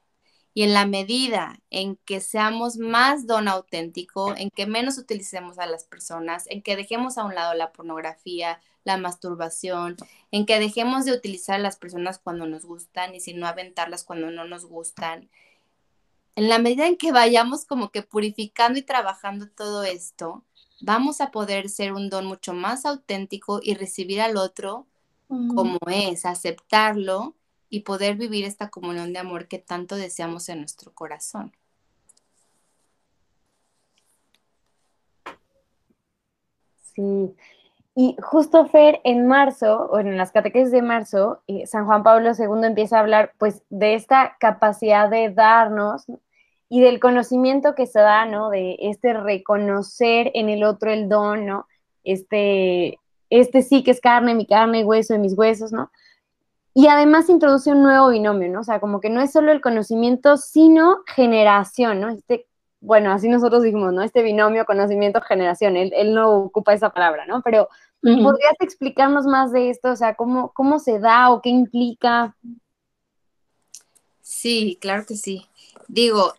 Y 0.54 0.64
en 0.64 0.74
la 0.74 0.88
medida 0.88 1.60
en 1.70 1.98
que 1.98 2.20
seamos 2.20 2.78
más 2.78 3.28
don 3.28 3.48
auténtico, 3.48 4.36
en 4.36 4.50
que 4.50 4.66
menos 4.66 4.98
utilicemos 4.98 5.60
a 5.60 5.68
las 5.68 5.84
personas, 5.84 6.46
en 6.48 6.64
que 6.64 6.76
dejemos 6.76 7.18
a 7.18 7.26
un 7.26 7.36
lado 7.36 7.54
la 7.54 7.74
pornografía, 7.74 8.60
la 8.84 8.98
masturbación, 8.98 9.98
en 10.32 10.46
que 10.48 10.60
dejemos 10.60 11.06
de 11.06 11.12
utilizar 11.14 11.56
a 11.56 11.60
las 11.60 11.78
personas 11.78 12.20
cuando 12.20 12.48
nos 12.48 12.66
gustan 12.66 13.14
y 13.14 13.20
si 13.20 13.34
no 13.34 13.46
aventarlas 13.48 14.04
cuando 14.04 14.32
no 14.32 14.46
nos 14.46 14.66
gustan, 14.66 15.30
en 16.38 16.50
la 16.50 16.60
medida 16.60 16.88
en 16.88 16.98
que 16.98 17.12
vayamos 17.12 17.66
como 17.66 17.92
que 17.92 18.04
purificando 18.04 18.80
y 18.80 18.84
trabajando 18.84 19.50
todo 19.50 19.84
esto, 19.84 20.44
vamos 20.82 21.22
a 21.22 21.32
poder 21.32 21.70
ser 21.70 21.94
un 21.94 22.10
don 22.10 22.26
mucho 22.26 22.54
más 22.54 22.86
auténtico 22.86 23.60
y 23.62 23.76
recibir 23.76 24.22
al 24.22 24.38
otro 24.38 24.88
como 25.28 25.78
es, 25.88 26.26
aceptarlo 26.26 27.36
y 27.70 27.82
poder 27.82 28.16
vivir 28.16 28.46
esta 28.46 28.70
comunión 28.70 29.12
de 29.12 29.20
amor 29.20 29.48
que 29.48 29.60
tanto 29.60 29.96
deseamos 29.98 30.48
en 30.48 30.60
nuestro 30.60 30.94
corazón. 30.94 31.52
Sí, 36.96 37.36
y 37.94 38.16
justo 38.22 38.66
Fer, 38.68 39.02
en 39.04 39.28
marzo, 39.28 39.90
o 39.92 40.00
en 40.00 40.18
las 40.18 40.32
catequesis 40.32 40.72
de 40.72 40.82
marzo, 40.82 41.42
eh, 41.48 41.66
San 41.68 41.86
Juan 41.86 42.04
Pablo 42.04 42.32
II 42.38 42.66
empieza 42.66 42.98
a 42.98 43.02
hablar 43.02 43.34
pues 43.38 43.64
de 43.70 43.96
esta 43.96 44.38
capacidad 44.40 45.10
de 45.10 45.30
darnos 45.30 46.06
y 46.70 46.82
del 46.82 47.00
conocimiento 47.00 47.76
que 47.76 47.88
se 47.88 48.00
da, 48.00 48.26
¿no? 48.26 48.50
De 48.50 48.78
este 48.80 49.14
reconocer 49.14 50.32
en 50.34 50.50
el 50.50 50.64
otro 50.64 50.92
el 50.92 51.08
don, 51.08 51.46
¿no? 51.46 51.68
Este, 52.04 53.00
este 53.30 53.62
sí 53.62 53.84
que 53.84 53.92
es 53.92 54.02
carne, 54.02 54.34
mi 54.34 54.46
carne, 54.46 54.84
hueso 54.84 55.14
de 55.14 55.20
mis 55.20 55.38
huesos, 55.38 55.72
¿no? 55.72 55.92
Y 56.74 56.88
además 56.88 57.30
introduce 57.30 57.72
un 57.72 57.82
nuevo 57.82 58.10
binomio, 58.10 58.50
¿no? 58.50 58.60
O 58.60 58.64
sea, 58.64 58.80
como 58.80 59.02
que 59.02 59.10
no 59.10 59.22
es 59.22 59.32
solo 59.32 59.52
el 59.52 59.62
conocimiento, 59.62 60.38
sino 60.38 61.00
generación, 61.08 62.02
¿no? 62.02 62.10
Este, 62.10 62.48
bueno, 62.80 63.12
así 63.12 63.30
nosotros 63.30 63.64
dijimos, 63.64 63.94
¿no? 63.94 64.04
Este 64.04 64.22
binomio 64.22 64.66
conocimiento-generación, 64.66 65.76
él, 65.76 65.92
él, 65.96 66.14
no 66.14 66.30
ocupa 66.30 66.74
esa 66.74 66.92
palabra, 66.92 67.26
¿no? 67.26 67.42
Pero, 67.42 67.70
¿podrías 68.02 68.54
explicarnos 68.60 69.26
más 69.26 69.52
de 69.52 69.72
esto? 69.72 69.90
O 69.90 69.96
sea, 69.96 70.16
¿cómo, 70.16 70.52
cómo 70.54 70.78
se 70.78 71.00
da 71.00 71.32
o 71.32 71.42
qué 71.42 71.50
implica? 71.50 72.36
Sí, 74.22 74.78
claro 74.80 75.06
que 75.08 75.16
sí. 75.16 75.48
Digo, 75.88 76.34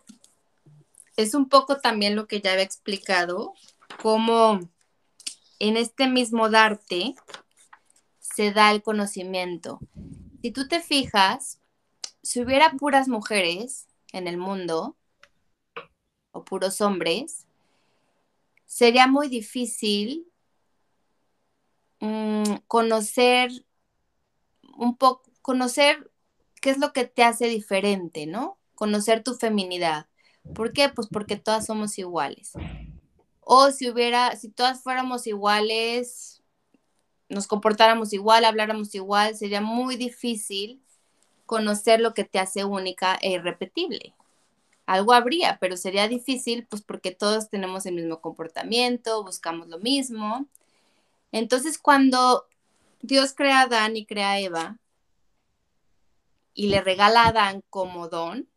es 1.21 1.33
un 1.33 1.49
poco 1.49 1.81
también 1.81 2.15
lo 2.15 2.27
que 2.27 2.39
ya 2.39 2.53
había 2.53 2.63
explicado, 2.63 3.53
cómo 4.01 4.61
en 5.59 5.75
este 5.75 6.07
mismo 6.07 6.49
darte 6.49 7.13
se 8.19 8.53
da 8.53 8.71
el 8.71 8.81
conocimiento. 8.81 9.79
Si 10.41 10.51
tú 10.51 10.69
te 10.69 10.79
fijas, 10.79 11.59
si 12.23 12.41
hubiera 12.41 12.71
puras 12.71 13.09
mujeres 13.09 13.87
en 14.13 14.27
el 14.29 14.37
mundo 14.37 14.95
o 16.31 16.45
puros 16.45 16.79
hombres, 16.79 17.45
sería 18.65 19.05
muy 19.07 19.27
difícil 19.27 20.25
mm, 21.99 22.55
conocer 22.67 23.51
un 24.77 24.95
poco, 24.95 25.29
conocer 25.41 26.09
qué 26.61 26.69
es 26.69 26.77
lo 26.77 26.93
que 26.93 27.03
te 27.03 27.23
hace 27.23 27.47
diferente, 27.47 28.25
¿no? 28.25 28.57
Conocer 28.75 29.21
tu 29.21 29.35
feminidad. 29.35 30.08
¿Por 30.53 30.73
qué? 30.73 30.89
Pues 30.89 31.07
porque 31.07 31.35
todas 31.35 31.65
somos 31.65 31.97
iguales. 31.97 32.53
O 33.41 33.71
si 33.71 33.89
hubiera, 33.89 34.35
si 34.35 34.49
todas 34.49 34.81
fuéramos 34.81 35.25
iguales, 35.27 36.41
nos 37.29 37.47
comportáramos 37.47 38.11
igual, 38.13 38.45
habláramos 38.45 38.93
igual, 38.95 39.35
sería 39.35 39.61
muy 39.61 39.95
difícil 39.95 40.81
conocer 41.45 41.99
lo 41.99 42.13
que 42.13 42.23
te 42.23 42.39
hace 42.39 42.63
única 42.63 43.17
e 43.21 43.31
irrepetible. 43.31 44.13
algo 44.85 45.13
habría, 45.13 45.57
pero 45.59 45.77
sería 45.77 46.07
difícil, 46.07 46.65
pues 46.67 46.81
porque 46.81 47.11
todos 47.11 47.49
tenemos 47.49 47.85
el 47.85 47.95
mismo 47.95 48.21
comportamiento, 48.21 49.23
buscamos 49.23 49.67
lo 49.67 49.77
mismo. 49.79 50.47
Entonces, 51.31 51.77
cuando 51.77 52.47
Dios 53.01 53.33
crea 53.33 53.61
a 53.61 53.63
Adán 53.63 53.95
y 53.97 54.05
crea 54.05 54.31
a 54.31 54.39
Eva 54.39 54.79
y 56.55 56.67
le 56.69 56.81
regala 56.81 57.23
a 57.23 57.27
Adán 57.27 57.63
como 57.69 58.09
don, 58.09 58.47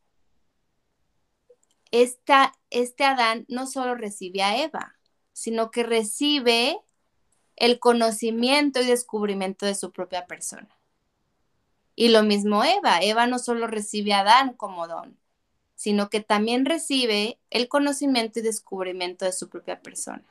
este 1.92 3.04
Adán 3.04 3.44
no 3.48 3.66
solo 3.66 3.94
recibe 3.94 4.42
a 4.42 4.60
Eva, 4.62 4.96
sino 5.32 5.70
que 5.70 5.84
recibe 5.84 6.80
el 7.56 7.78
conocimiento 7.78 8.80
y 8.80 8.86
descubrimiento 8.86 9.66
de 9.66 9.74
su 9.74 9.92
propia 9.92 10.26
persona. 10.26 10.68
Y 11.94 12.08
lo 12.08 12.22
mismo 12.22 12.64
Eva. 12.64 13.00
Eva 13.00 13.26
no 13.26 13.38
solo 13.38 13.66
recibe 13.66 14.14
a 14.14 14.20
Adán 14.20 14.54
como 14.54 14.88
don, 14.88 15.18
sino 15.74 16.08
que 16.08 16.20
también 16.20 16.64
recibe 16.64 17.38
el 17.50 17.68
conocimiento 17.68 18.38
y 18.40 18.42
descubrimiento 18.42 19.24
de 19.24 19.32
su 19.32 19.48
propia 19.48 19.80
persona. 19.80 20.24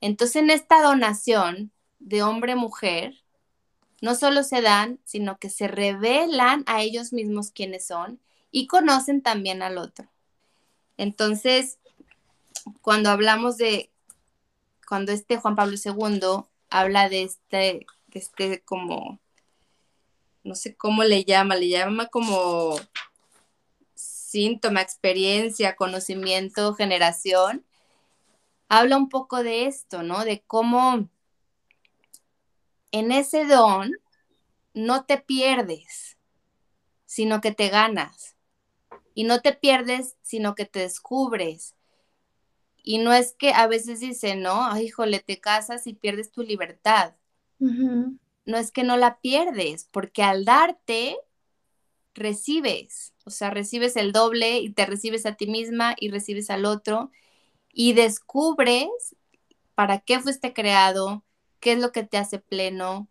Entonces, 0.00 0.36
en 0.36 0.50
esta 0.50 0.82
donación 0.82 1.72
de 1.98 2.22
hombre-mujer, 2.22 3.14
no 4.02 4.14
solo 4.14 4.42
se 4.42 4.60
dan, 4.60 5.00
sino 5.04 5.38
que 5.38 5.48
se 5.48 5.66
revelan 5.66 6.62
a 6.66 6.82
ellos 6.82 7.14
mismos 7.14 7.50
quiénes 7.50 7.86
son 7.86 8.20
y 8.50 8.66
conocen 8.66 9.22
también 9.22 9.62
al 9.62 9.78
otro. 9.78 10.10
Entonces, 10.96 11.78
cuando 12.82 13.10
hablamos 13.10 13.56
de, 13.56 13.90
cuando 14.86 15.12
este 15.12 15.36
Juan 15.38 15.56
Pablo 15.56 15.76
II 15.82 16.44
habla 16.70 17.08
de 17.08 17.22
este, 17.22 17.86
de 18.08 18.18
este 18.18 18.62
como 18.62 19.18
no 20.44 20.54
sé 20.54 20.76
cómo 20.76 21.04
le 21.04 21.24
llama, 21.24 21.56
le 21.56 21.68
llama 21.68 22.06
como 22.06 22.76
síntoma, 23.94 24.82
experiencia, 24.82 25.74
conocimiento, 25.74 26.74
generación, 26.74 27.64
habla 28.68 28.98
un 28.98 29.08
poco 29.08 29.42
de 29.42 29.66
esto, 29.66 30.02
¿no? 30.02 30.24
De 30.24 30.42
cómo 30.46 31.08
en 32.92 33.10
ese 33.10 33.46
don 33.46 33.92
no 34.74 35.04
te 35.04 35.18
pierdes, 35.18 36.18
sino 37.06 37.40
que 37.40 37.52
te 37.52 37.68
ganas. 37.70 38.33
Y 39.14 39.24
no 39.24 39.40
te 39.40 39.52
pierdes, 39.54 40.16
sino 40.22 40.54
que 40.54 40.66
te 40.66 40.80
descubres. 40.80 41.74
Y 42.82 42.98
no 42.98 43.12
es 43.12 43.34
que 43.38 43.52
a 43.52 43.66
veces 43.66 44.00
dicen, 44.00 44.42
no, 44.42 44.78
híjole, 44.78 45.20
te 45.20 45.40
casas 45.40 45.86
y 45.86 45.94
pierdes 45.94 46.30
tu 46.32 46.42
libertad 46.42 47.14
no 48.46 48.58
es 48.58 48.70
que 48.70 48.84
no 48.84 48.96
la 48.96 49.20
pierdes, 49.20 49.88
porque 49.90 50.22
al 50.22 50.44
darte, 50.44 51.16
recibes, 52.14 53.14
o 53.24 53.30
sea, 53.30 53.50
recibes 53.50 53.96
el 53.96 54.12
doble 54.12 54.58
y 54.58 54.70
te 54.70 54.86
recibes 54.86 55.26
a 55.26 55.34
ti 55.34 55.46
misma 55.46 55.96
y 55.98 56.10
recibes 56.10 56.50
al 56.50 56.64
otro 56.64 57.10
y 57.72 57.94
descubres 57.94 58.88
para 59.74 60.00
qué 60.00 60.20
fuiste 60.20 60.52
creado, 60.52 61.24
qué 61.60 61.72
es 61.72 61.78
lo 61.80 61.92
que 61.92 62.04
te 62.04 62.18
hace 62.18 62.38
pleno, 62.38 63.08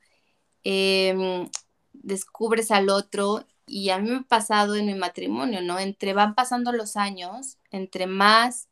em, 0.63 1.49
descubres 1.93 2.71
al 2.71 2.89
otro 2.89 3.45
y 3.65 3.89
a 3.89 3.99
mí 3.99 4.09
me 4.09 4.17
ha 4.17 4.21
pasado 4.23 4.75
en 4.75 4.87
mi 4.87 4.95
matrimonio, 4.95 5.61
¿no? 5.61 5.79
Entre 5.79 6.13
van 6.13 6.35
pasando 6.35 6.71
los 6.71 6.95
años, 6.97 7.57
entre 7.71 8.07
más 8.07 8.67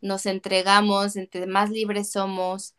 nos 0.00 0.26
entregamos, 0.26 1.16
entre 1.16 1.46
más 1.46 1.70
libres 1.70 2.12
somos, 2.12 2.74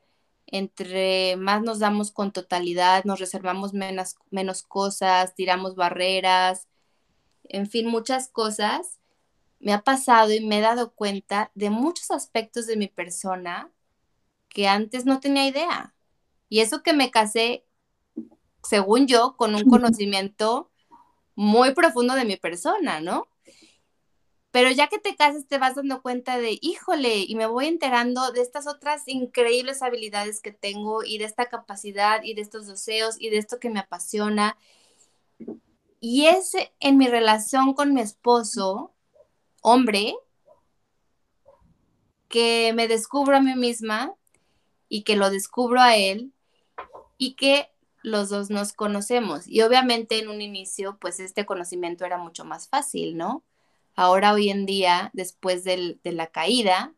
entre 0.47 1.35
más 1.37 1.61
nos 1.63 1.79
damos 1.79 2.11
con 2.11 2.31
totalidad, 2.31 3.03
nos 3.03 3.19
reservamos 3.19 3.73
menos, 3.73 4.15
menos 4.29 4.63
cosas, 4.63 5.33
tiramos 5.35 5.75
barreras, 5.75 6.67
en 7.43 7.67
fin, 7.67 7.87
muchas 7.87 8.27
cosas, 8.29 8.99
me 9.59 9.73
ha 9.73 9.81
pasado 9.81 10.31
y 10.33 10.45
me 10.45 10.59
he 10.59 10.61
dado 10.61 10.93
cuenta 10.93 11.51
de 11.55 11.69
muchos 11.69 12.11
aspectos 12.11 12.67
de 12.67 12.77
mi 12.77 12.87
persona 12.87 13.71
que 14.49 14.67
antes 14.67 15.05
no 15.05 15.19
tenía 15.19 15.47
idea. 15.47 15.95
Y 16.49 16.59
eso 16.59 16.83
que 16.83 16.93
me 16.93 17.11
casé, 17.11 17.65
según 18.63 19.07
yo, 19.07 19.35
con 19.37 19.55
un 19.55 19.67
conocimiento 19.69 20.71
muy 21.35 21.73
profundo 21.73 22.15
de 22.15 22.25
mi 22.25 22.37
persona, 22.37 23.01
¿no? 23.01 23.27
Pero 24.51 24.71
ya 24.71 24.87
que 24.87 24.99
te 24.99 25.17
casas 25.17 25.47
te 25.47 25.57
vas 25.57 25.75
dando 25.75 26.01
cuenta 26.01 26.37
de, 26.37 26.57
híjole, 26.61 27.25
y 27.27 27.35
me 27.35 27.45
voy 27.45 27.67
enterando 27.67 28.31
de 28.31 28.41
estas 28.41 28.67
otras 28.67 29.03
increíbles 29.05 29.81
habilidades 29.81 30.41
que 30.41 30.53
tengo 30.53 31.03
y 31.03 31.17
de 31.17 31.25
esta 31.25 31.49
capacidad 31.49 32.23
y 32.23 32.35
de 32.35 32.41
estos 32.41 32.65
deseos 32.65 33.17
y 33.19 33.29
de 33.29 33.37
esto 33.37 33.59
que 33.59 33.69
me 33.69 33.81
apasiona. 33.81 34.57
Y 35.99 36.27
es 36.27 36.53
en 36.79 36.97
mi 36.97 37.07
relación 37.07 37.73
con 37.73 37.93
mi 37.93 37.99
esposo, 37.99 38.93
hombre, 39.61 40.15
que 42.29 42.71
me 42.73 42.87
descubro 42.87 43.35
a 43.35 43.41
mí 43.41 43.55
misma 43.55 44.15
y 44.87 45.03
que 45.03 45.17
lo 45.17 45.29
descubro 45.29 45.81
a 45.81 45.97
él 45.97 46.31
y 47.17 47.35
que 47.35 47.74
los 48.05 48.29
dos 48.29 48.49
nos 48.49 48.73
conocemos. 48.73 49.47
Y 49.47 49.61
obviamente 49.61 50.19
en 50.19 50.29
un 50.29 50.41
inicio, 50.41 50.97
pues 50.99 51.19
este 51.19 51.45
conocimiento 51.45 52.05
era 52.05 52.17
mucho 52.17 52.45
más 52.45 52.67
fácil, 52.69 53.17
¿no? 53.17 53.43
Ahora, 53.95 54.33
hoy 54.33 54.49
en 54.49 54.65
día, 54.65 55.09
después 55.13 55.63
de 55.63 55.99
la 56.03 56.27
caída, 56.27 56.93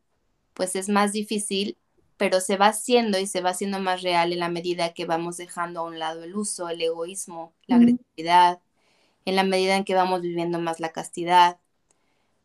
pues 0.54 0.76
es 0.76 0.90
más 0.90 1.14
difícil, 1.14 1.78
pero 2.18 2.42
se 2.42 2.58
va 2.58 2.68
haciendo 2.68 3.20
y 3.20 3.28
se 3.28 3.42
va 3.42 3.52
haciendo 3.52 3.80
más 3.80 4.02
real 4.02 4.34
en 4.34 4.40
la 4.40 4.50
medida 4.50 4.94
que 4.94 5.06
vamos 5.06 5.38
dejando 5.38 5.82
a 5.82 5.84
un 5.84 6.00
lado 6.00 6.24
el 6.24 6.36
uso, 6.36 6.68
el 6.70 6.82
egoísmo, 6.82 7.54
la 7.68 7.78
agresividad, 7.78 8.60
en 9.26 9.36
la 9.36 9.44
medida 9.44 9.76
en 9.78 9.86
que 9.86 9.96
vamos 9.96 10.22
viviendo 10.22 10.60
más 10.60 10.80
la 10.80 10.92
castidad. 10.92 11.60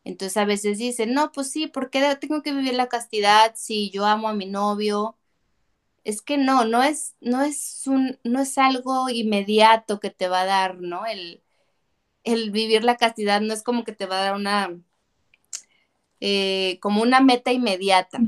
Entonces 0.03 0.37
a 0.37 0.45
veces 0.45 0.77
dicen, 0.77 1.13
no, 1.13 1.31
pues 1.31 1.51
sí, 1.51 1.67
¿por 1.67 1.89
qué 1.89 2.15
tengo 2.19 2.43
que 2.43 2.53
vivir 2.53 2.75
la 2.75 2.87
castidad 2.87 3.53
si 3.55 3.89
yo 3.89 4.05
amo 4.05 4.29
a 4.29 4.33
mi 4.33 4.45
novio? 4.45 5.17
Es 6.03 6.21
que 6.21 6.37
no, 6.37 6.65
no 6.65 6.83
es, 6.83 7.15
no 7.21 7.41
es 7.41 7.83
un, 7.85 8.19
no 8.23 8.41
es 8.41 8.57
algo 8.57 9.09
inmediato 9.09 9.99
que 9.99 10.09
te 10.09 10.27
va 10.27 10.41
a 10.41 10.45
dar, 10.45 10.79
¿no? 10.81 11.05
El, 11.05 11.41
el 12.23 12.51
vivir 12.51 12.83
la 12.83 12.97
castidad 12.97 13.41
no 13.41 13.53
es 13.53 13.63
como 13.63 13.83
que 13.83 13.93
te 13.93 14.05
va 14.05 14.19
a 14.19 14.25
dar 14.25 14.35
una, 14.35 14.75
eh, 16.19 16.77
como 16.81 17.01
una 17.01 17.19
meta 17.19 17.51
inmediata. 17.51 18.19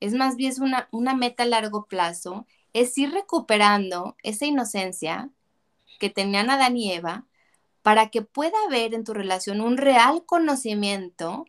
Es 0.00 0.12
más 0.12 0.36
bien 0.36 0.52
una, 0.60 0.88
una 0.90 1.14
meta 1.14 1.44
a 1.44 1.46
largo 1.46 1.86
plazo, 1.86 2.46
es 2.72 2.96
ir 2.98 3.12
recuperando 3.12 4.16
esa 4.22 4.46
inocencia 4.46 5.30
que 5.98 6.10
tenían 6.10 6.50
Adán 6.50 6.76
y 6.76 6.92
Eva 6.92 7.24
para 7.82 8.08
que 8.08 8.20
pueda 8.20 8.56
haber 8.66 8.94
en 8.94 9.04
tu 9.04 9.14
relación 9.14 9.60
un 9.60 9.76
real 9.76 10.24
conocimiento 10.26 11.46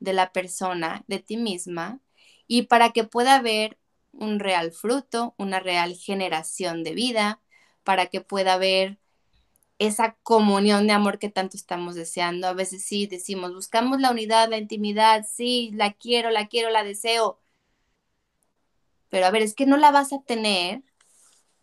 de 0.00 0.12
la 0.12 0.32
persona, 0.32 1.04
de 1.06 1.20
ti 1.20 1.36
misma, 1.36 2.00
y 2.46 2.62
para 2.62 2.90
que 2.90 3.04
pueda 3.04 3.36
haber 3.36 3.77
un 4.18 4.40
real 4.40 4.72
fruto, 4.72 5.34
una 5.38 5.60
real 5.60 5.94
generación 5.96 6.84
de 6.84 6.94
vida, 6.94 7.40
para 7.84 8.06
que 8.06 8.20
pueda 8.20 8.54
haber 8.54 8.98
esa 9.78 10.16
comunión 10.22 10.86
de 10.86 10.92
amor 10.92 11.18
que 11.18 11.30
tanto 11.30 11.56
estamos 11.56 11.94
deseando. 11.94 12.48
A 12.48 12.52
veces 12.52 12.84
sí 12.84 13.06
decimos, 13.06 13.54
buscamos 13.54 14.00
la 14.00 14.10
unidad, 14.10 14.48
la 14.50 14.58
intimidad, 14.58 15.26
sí, 15.30 15.70
la 15.74 15.92
quiero, 15.92 16.30
la 16.30 16.48
quiero, 16.48 16.70
la 16.70 16.84
deseo. 16.84 17.40
Pero 19.08 19.26
a 19.26 19.30
ver, 19.30 19.42
es 19.42 19.54
que 19.54 19.66
no 19.66 19.76
la 19.76 19.90
vas 19.90 20.12
a 20.12 20.22
tener 20.22 20.82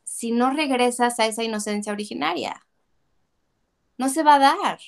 si 0.04 0.32
no 0.32 0.52
regresas 0.52 1.20
a 1.20 1.28
esa 1.28 1.44
inocencia 1.44 1.94
originaria. 1.94 2.66
No 3.98 4.10
se 4.10 4.24
va 4.24 4.36
a 4.36 4.40
dar. 4.40 4.80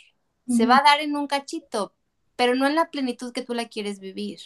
Se 0.47 0.65
va 0.65 0.77
a 0.77 0.83
dar 0.83 1.01
en 1.01 1.15
un 1.17 1.27
cachito, 1.27 1.93
pero 2.35 2.55
no 2.55 2.67
en 2.67 2.75
la 2.75 2.89
plenitud 2.91 3.33
que 3.33 3.43
tú 3.43 3.53
la 3.53 3.67
quieres 3.67 3.99
vivir. 3.99 4.39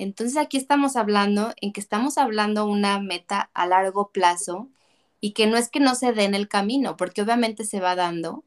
Entonces 0.00 0.38
aquí 0.38 0.56
estamos 0.56 0.96
hablando 0.96 1.52
en 1.60 1.74
que 1.74 1.80
estamos 1.80 2.16
hablando 2.16 2.64
una 2.64 2.98
meta 3.00 3.50
a 3.52 3.66
largo 3.66 4.12
plazo 4.12 4.70
y 5.20 5.32
que 5.32 5.46
no 5.46 5.58
es 5.58 5.68
que 5.68 5.78
no 5.78 5.94
se 5.94 6.14
dé 6.14 6.24
en 6.24 6.34
el 6.34 6.48
camino, 6.48 6.96
porque 6.96 7.20
obviamente 7.20 7.66
se 7.66 7.80
va 7.80 7.94
dando 7.96 8.42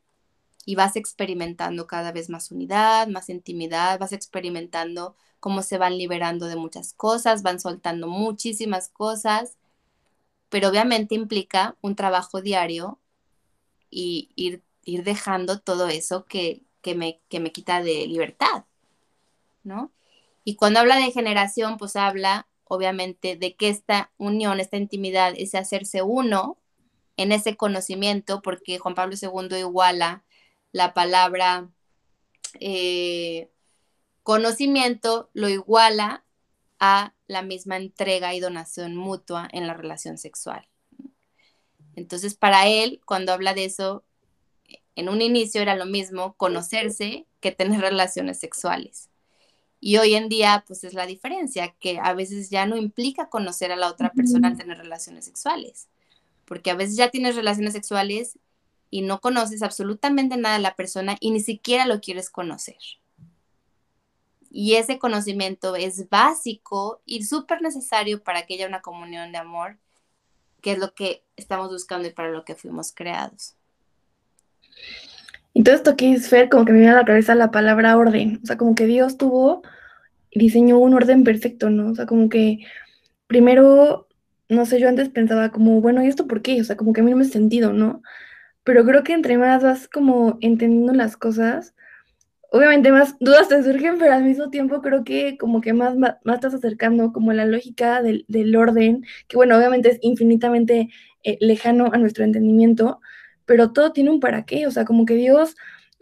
y 0.65 0.73
vas 0.73 0.95
experimentando 0.95 1.85
cada 1.85 2.11
vez 2.11 2.27
más 2.27 2.49
unidad, 2.49 3.07
más 3.07 3.29
intimidad, 3.29 3.99
vas 3.99 4.13
experimentando 4.13 5.15
cómo 5.39 5.61
se 5.61 5.77
van 5.77 5.95
liberando 5.99 6.47
de 6.47 6.55
muchas 6.55 6.95
cosas, 6.95 7.43
van 7.43 7.59
soltando 7.59 8.07
muchísimas 8.07 8.89
cosas, 8.89 9.55
pero 10.49 10.69
obviamente 10.69 11.13
implica 11.13 11.77
un 11.81 11.95
trabajo 11.95 12.41
diario 12.41 12.97
y 13.91 14.31
ir, 14.35 14.63
ir 14.85 15.03
dejando 15.03 15.59
todo 15.59 15.87
eso 15.87 16.25
que, 16.25 16.63
que, 16.81 16.95
me, 16.95 17.21
que 17.29 17.39
me 17.39 17.51
quita 17.51 17.83
de 17.83 18.07
libertad, 18.07 18.65
¿no? 19.63 19.91
Y 20.43 20.55
cuando 20.55 20.79
habla 20.79 20.97
de 20.97 21.11
generación, 21.11 21.77
pues 21.77 21.95
habla 21.95 22.47
obviamente 22.65 23.35
de 23.35 23.55
que 23.55 23.69
esta 23.69 24.11
unión, 24.17 24.59
esta 24.59 24.77
intimidad, 24.77 25.33
ese 25.37 25.57
hacerse 25.57 26.01
uno, 26.01 26.57
en 27.17 27.31
ese 27.31 27.55
conocimiento, 27.55 28.41
porque 28.41 28.79
Juan 28.79 28.95
Pablo 28.95 29.15
II 29.21 29.57
iguala 29.57 30.23
la 30.71 30.93
palabra 30.93 31.69
eh, 32.59 33.51
conocimiento, 34.23 35.29
lo 35.33 35.49
iguala 35.49 36.25
a 36.79 37.13
la 37.27 37.43
misma 37.43 37.77
entrega 37.77 38.33
y 38.33 38.39
donación 38.39 38.95
mutua 38.95 39.47
en 39.51 39.67
la 39.67 39.73
relación 39.73 40.17
sexual. 40.17 40.67
Entonces, 41.95 42.35
para 42.35 42.67
él, 42.67 43.01
cuando 43.05 43.31
habla 43.31 43.53
de 43.53 43.65
eso, 43.65 44.03
en 44.95 45.09
un 45.09 45.21
inicio 45.21 45.61
era 45.61 45.75
lo 45.75 45.85
mismo 45.85 46.33
conocerse 46.35 47.27
que 47.39 47.51
tener 47.51 47.81
relaciones 47.81 48.39
sexuales. 48.39 49.09
Y 49.85 49.97
hoy 49.97 50.15
en 50.15 50.29
día, 50.29 50.63
pues 50.65 50.85
es 50.85 50.93
la 50.93 51.05
diferencia, 51.05 51.75
que 51.77 51.99
a 52.01 52.13
veces 52.13 52.49
ya 52.49 52.65
no 52.65 52.77
implica 52.77 53.27
conocer 53.27 53.69
a 53.69 53.75
la 53.75 53.89
otra 53.89 54.13
persona 54.13 54.47
al 54.47 54.55
tener 54.55 54.77
relaciones 54.77 55.25
sexuales, 55.25 55.89
porque 56.45 56.71
a 56.71 56.75
veces 56.75 56.95
ya 56.95 57.11
tienes 57.11 57.35
relaciones 57.35 57.73
sexuales 57.73 58.39
y 58.89 59.01
no 59.01 59.19
conoces 59.19 59.61
absolutamente 59.61 60.37
nada 60.37 60.55
de 60.55 60.61
la 60.61 60.77
persona 60.77 61.17
y 61.19 61.31
ni 61.31 61.41
siquiera 61.41 61.85
lo 61.85 61.99
quieres 61.99 62.29
conocer. 62.29 62.77
Y 64.49 64.75
ese 64.75 64.99
conocimiento 64.99 65.75
es 65.75 66.07
básico 66.07 67.01
y 67.05 67.25
súper 67.25 67.61
necesario 67.61 68.23
para 68.23 68.45
que 68.45 68.53
haya 68.53 68.67
una 68.67 68.81
comunión 68.81 69.33
de 69.33 69.39
amor, 69.39 69.79
que 70.61 70.71
es 70.71 70.77
lo 70.77 70.93
que 70.93 71.25
estamos 71.35 71.69
buscando 71.69 72.07
y 72.07 72.11
para 72.11 72.31
lo 72.31 72.45
que 72.45 72.55
fuimos 72.55 72.93
creados. 72.93 73.57
Y 75.53 75.63
todo 75.63 75.75
esto 75.75 75.95
que 75.95 76.13
es 76.13 76.31
como 76.49 76.65
que 76.65 76.73
me 76.73 76.79
viene 76.79 76.93
a 76.93 76.97
la 76.97 77.05
cabeza 77.05 77.35
la 77.35 77.51
palabra 77.51 77.97
orden. 77.97 78.39
O 78.43 78.45
sea, 78.45 78.57
como 78.57 78.75
que 78.75 78.85
Dios 78.87 79.17
tuvo 79.17 79.61
y 80.31 80.39
diseñó 80.39 80.79
un 80.79 80.93
orden 80.95 81.23
perfecto, 81.23 81.69
¿no? 81.69 81.91
O 81.91 81.95
sea, 81.95 82.05
como 82.05 82.29
que 82.29 82.59
primero, 83.27 84.07
no 84.49 84.65
sé, 84.65 84.79
yo 84.79 84.89
antes 84.89 85.09
pensaba 85.09 85.51
como, 85.51 85.81
bueno, 85.81 86.03
¿y 86.03 86.07
esto 86.07 86.27
por 86.27 86.41
qué? 86.41 86.61
O 86.61 86.63
sea, 86.63 86.77
como 86.77 86.93
que 86.93 87.01
a 87.01 87.03
mí 87.03 87.11
no 87.11 87.17
me 87.17 87.23
hace 87.23 87.33
sentido, 87.33 87.73
¿no? 87.73 88.01
Pero 88.63 88.85
creo 88.85 89.03
que 89.03 89.13
entre 89.13 89.37
más 89.37 89.63
vas 89.63 89.87
como 89.87 90.37
entendiendo 90.41 90.93
las 90.93 91.17
cosas, 91.17 91.75
obviamente 92.53 92.91
más 92.91 93.17
dudas 93.19 93.49
te 93.49 93.63
surgen, 93.63 93.97
pero 93.99 94.13
al 94.13 94.23
mismo 94.23 94.49
tiempo 94.51 94.81
creo 94.81 95.03
que 95.03 95.37
como 95.39 95.61
que 95.61 95.73
más, 95.73 95.97
más, 95.97 96.17
estás 96.35 96.53
acercando 96.53 97.11
como 97.13 97.33
la 97.33 97.45
lógica 97.45 98.01
del, 98.03 98.25
del, 98.27 98.55
orden, 98.55 99.05
que 99.27 99.37
bueno, 99.37 99.57
obviamente 99.57 99.89
es 99.89 99.99
infinitamente 100.01 100.89
eh, 101.23 101.37
lejano 101.41 101.89
a 101.93 101.97
nuestro 101.97 102.23
entendimiento, 102.23 103.01
pero 103.45 103.71
todo 103.71 103.91
tiene 103.93 104.09
un 104.09 104.19
para 104.19 104.45
qué, 104.45 104.67
o 104.67 104.71
sea, 104.71 104.85
como 104.85 105.05
que 105.05 105.15
Dios, 105.15 105.55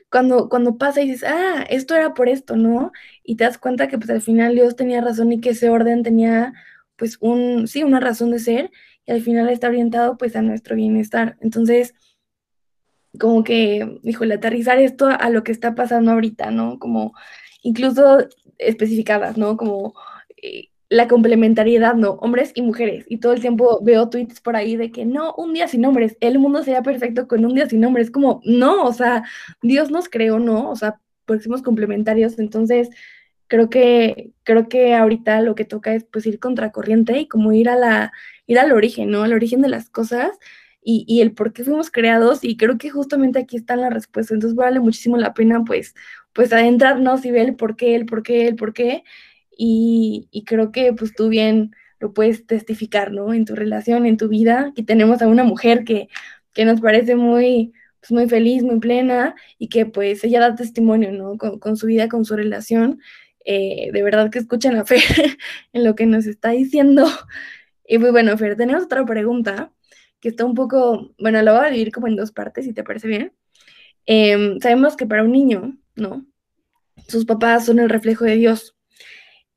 cuando, 0.10 0.50
cuando 0.50 0.78
pasa 0.78 1.02
y 1.02 1.08
dices, 1.12 1.30
ah, 1.30 1.66
esto 1.70 1.96
era 1.96 2.14
por 2.14 2.30
esto, 2.30 2.56
¿no? 2.56 2.92
Y 3.24 3.36
te 3.38 3.46
das 3.46 3.58
cuenta 3.58 3.88
que 3.88 3.98
pues 3.98 4.10
al 4.10 4.22
final 4.22 4.56
Dios 4.56 4.76
tenía 4.76 5.02
razón 5.02 5.32
y 5.32 5.42
que 5.42 5.52
ese 5.52 5.70
orden 5.70 6.04
tenía 6.04 6.54
pues 6.98 7.18
un, 7.22 7.68
sí, 7.68 7.84
una 7.84 8.00
razón 8.00 8.32
de 8.32 8.40
ser 8.40 8.72
y 9.06 9.12
al 9.12 9.22
final 9.22 9.50
está 9.50 9.68
orientado 9.70 10.18
pues 10.18 10.36
a 10.36 10.42
nuestro 10.42 10.76
bienestar. 10.76 11.38
Entonces, 11.42 11.96
como 13.20 13.44
que, 13.44 14.00
híjole, 14.04 14.36
aterrizar 14.36 14.80
esto 14.80 15.08
a 15.08 15.30
lo 15.30 15.44
que 15.44 15.52
está 15.52 15.76
pasando 15.76 16.12
ahorita, 16.12 16.52
¿no? 16.52 16.80
Como 16.80 17.14
incluso 17.64 18.28
especificadas, 18.58 19.38
¿no? 19.38 19.58
Como 19.58 19.94
eh, 20.42 20.71
la 20.92 21.08
complementariedad, 21.08 21.96
¿no? 21.96 22.12
Hombres 22.16 22.52
y 22.54 22.62
mujeres. 22.62 23.06
Y 23.08 23.20
todo 23.20 23.32
el 23.32 23.40
tiempo 23.40 23.80
veo 23.82 24.10
tweets 24.10 24.42
por 24.42 24.58
ahí 24.58 24.76
de 24.76 24.92
que 24.92 25.06
no, 25.06 25.34
un 25.36 25.54
día 25.54 25.70
sin 25.70 25.86
hombres, 25.86 26.18
el 26.20 26.38
mundo 26.38 26.64
sería 26.64 26.84
perfecto 26.84 27.30
con 27.30 27.46
un 27.46 27.56
día 27.56 27.70
sin 27.70 27.86
hombres. 27.86 28.12
Como, 28.12 28.42
no, 28.44 28.84
o 28.84 28.92
sea, 28.92 29.24
Dios 29.62 29.90
nos 29.90 30.10
creó, 30.10 30.38
¿no? 30.38 30.70
O 30.70 30.76
sea, 30.76 31.00
porque 31.26 31.46
somos 31.46 31.62
complementarios. 31.62 32.38
Entonces, 32.40 32.90
creo 33.48 33.70
que, 33.70 34.34
creo 34.44 34.68
que 34.68 34.94
ahorita 34.94 35.40
lo 35.42 35.56
que 35.56 35.64
toca 35.64 35.96
es 35.96 36.04
pues 36.04 36.26
ir 36.26 36.40
contracorriente 36.40 37.18
y 37.20 37.28
como 37.30 37.54
ir 37.54 37.70
a 37.70 37.78
la, 37.78 38.12
ir 38.46 38.60
al 38.60 38.74
origen, 38.74 39.12
¿no? 39.12 39.24
Al 39.24 39.32
origen 39.32 39.62
de 39.62 39.70
las 39.70 39.90
cosas 39.90 40.38
y, 40.84 41.06
y 41.08 41.22
el 41.22 41.32
por 41.32 41.54
qué 41.54 41.64
fuimos 41.64 41.90
creados. 41.90 42.44
Y 42.44 42.58
creo 42.58 42.78
que 42.78 42.90
justamente 42.90 43.40
aquí 43.40 43.56
están 43.56 43.80
las 43.80 43.94
respuestas. 43.94 44.34
Entonces, 44.36 44.58
vale 44.58 44.82
muchísimo 44.82 45.16
la 45.16 45.34
pena, 45.34 45.64
pues, 45.64 45.96
pues 46.34 46.52
adentrarnos 46.52 47.24
y 47.24 47.32
ver 47.32 47.48
el 47.48 47.56
por 47.56 47.78
qué, 47.78 47.96
el 47.96 48.06
por 48.06 48.24
qué, 48.24 48.48
el 48.50 48.58
por 48.58 48.74
qué 48.74 49.06
y, 49.58 50.44
creo 50.46 50.72
que 50.72 50.94
pues 50.94 51.14
tú 51.16 51.30
bien 51.30 51.72
lo 52.00 52.14
puedes 52.14 52.46
testificar, 52.48 53.12
¿no? 53.12 53.34
En 53.34 53.46
tu 53.46 53.56
relación, 53.56 54.06
en 54.06 54.18
tu 54.18 54.28
vida. 54.28 54.68
Aquí 54.70 54.84
tenemos 54.84 55.22
a 55.22 55.28
una 55.28 55.44
mujer 55.44 55.84
que, 55.84 56.10
que 56.54 56.66
nos 56.66 56.82
parece 56.82 57.16
muy, 57.16 57.74
pues, 58.00 58.12
muy 58.12 58.28
feliz, 58.28 58.64
muy 58.64 58.80
plena 58.80 59.36
y 59.58 59.70
que 59.70 59.86
pues 59.86 60.24
ella 60.24 60.40
da 60.40 60.56
testimonio, 60.56 61.12
¿no? 61.12 61.38
Con, 61.38 61.78
su 61.78 61.88
vida, 61.88 62.10
con 62.10 62.26
su 62.26 62.36
relación. 62.36 63.00
Eh, 63.46 63.92
de 63.94 64.04
verdad 64.04 64.32
que 64.32 64.40
escuchen 64.40 64.76
a 64.76 64.86
Fer 64.86 65.02
en 65.74 65.84
lo 65.84 65.96
que 65.96 66.06
nos 66.06 66.26
está 66.26 66.52
diciendo. 66.52 67.06
Y 67.94 68.00
pues 68.00 68.14
bueno, 68.14 68.38
Fer, 68.38 68.56
tenemos 68.56 68.84
otra 68.84 69.04
pregunta 69.06 69.74
que 70.22 70.30
está 70.30 70.46
un 70.46 70.56
poco, 70.56 71.14
bueno, 71.20 71.42
la 71.42 71.52
voy 71.52 71.66
a 71.66 71.70
dividir 71.72 71.92
como 71.92 72.08
en 72.08 72.16
dos 72.16 72.32
partes, 72.32 72.64
si 72.64 72.72
te 72.74 72.86
parece 72.86 73.10
bien. 73.10 73.34
Em, 74.06 74.60
sabemos 74.62 74.96
que 74.96 75.06
para 75.06 75.24
un 75.24 75.34
niño, 75.34 75.78
¿no? 75.96 76.26
Sus 77.08 77.26
papás 77.26 77.66
son 77.66 77.80
el 77.80 77.90
reflejo 77.90 78.24
de 78.24 78.38
Dios 78.38 78.78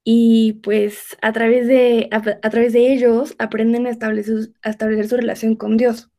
y 0.04 0.54
pues 0.62 1.16
a 1.22 1.32
través 1.32 1.66
de, 1.66 2.08
a, 2.12 2.20
través 2.50 2.74
de 2.74 2.92
ellos 2.92 3.34
aprenden 3.38 3.86
a 3.86 3.90
establecer, 3.90 4.50
a 4.62 4.70
establecer 4.70 5.08
su 5.08 5.16
relación 5.16 5.56
con 5.56 5.78
Dios. 5.78 6.10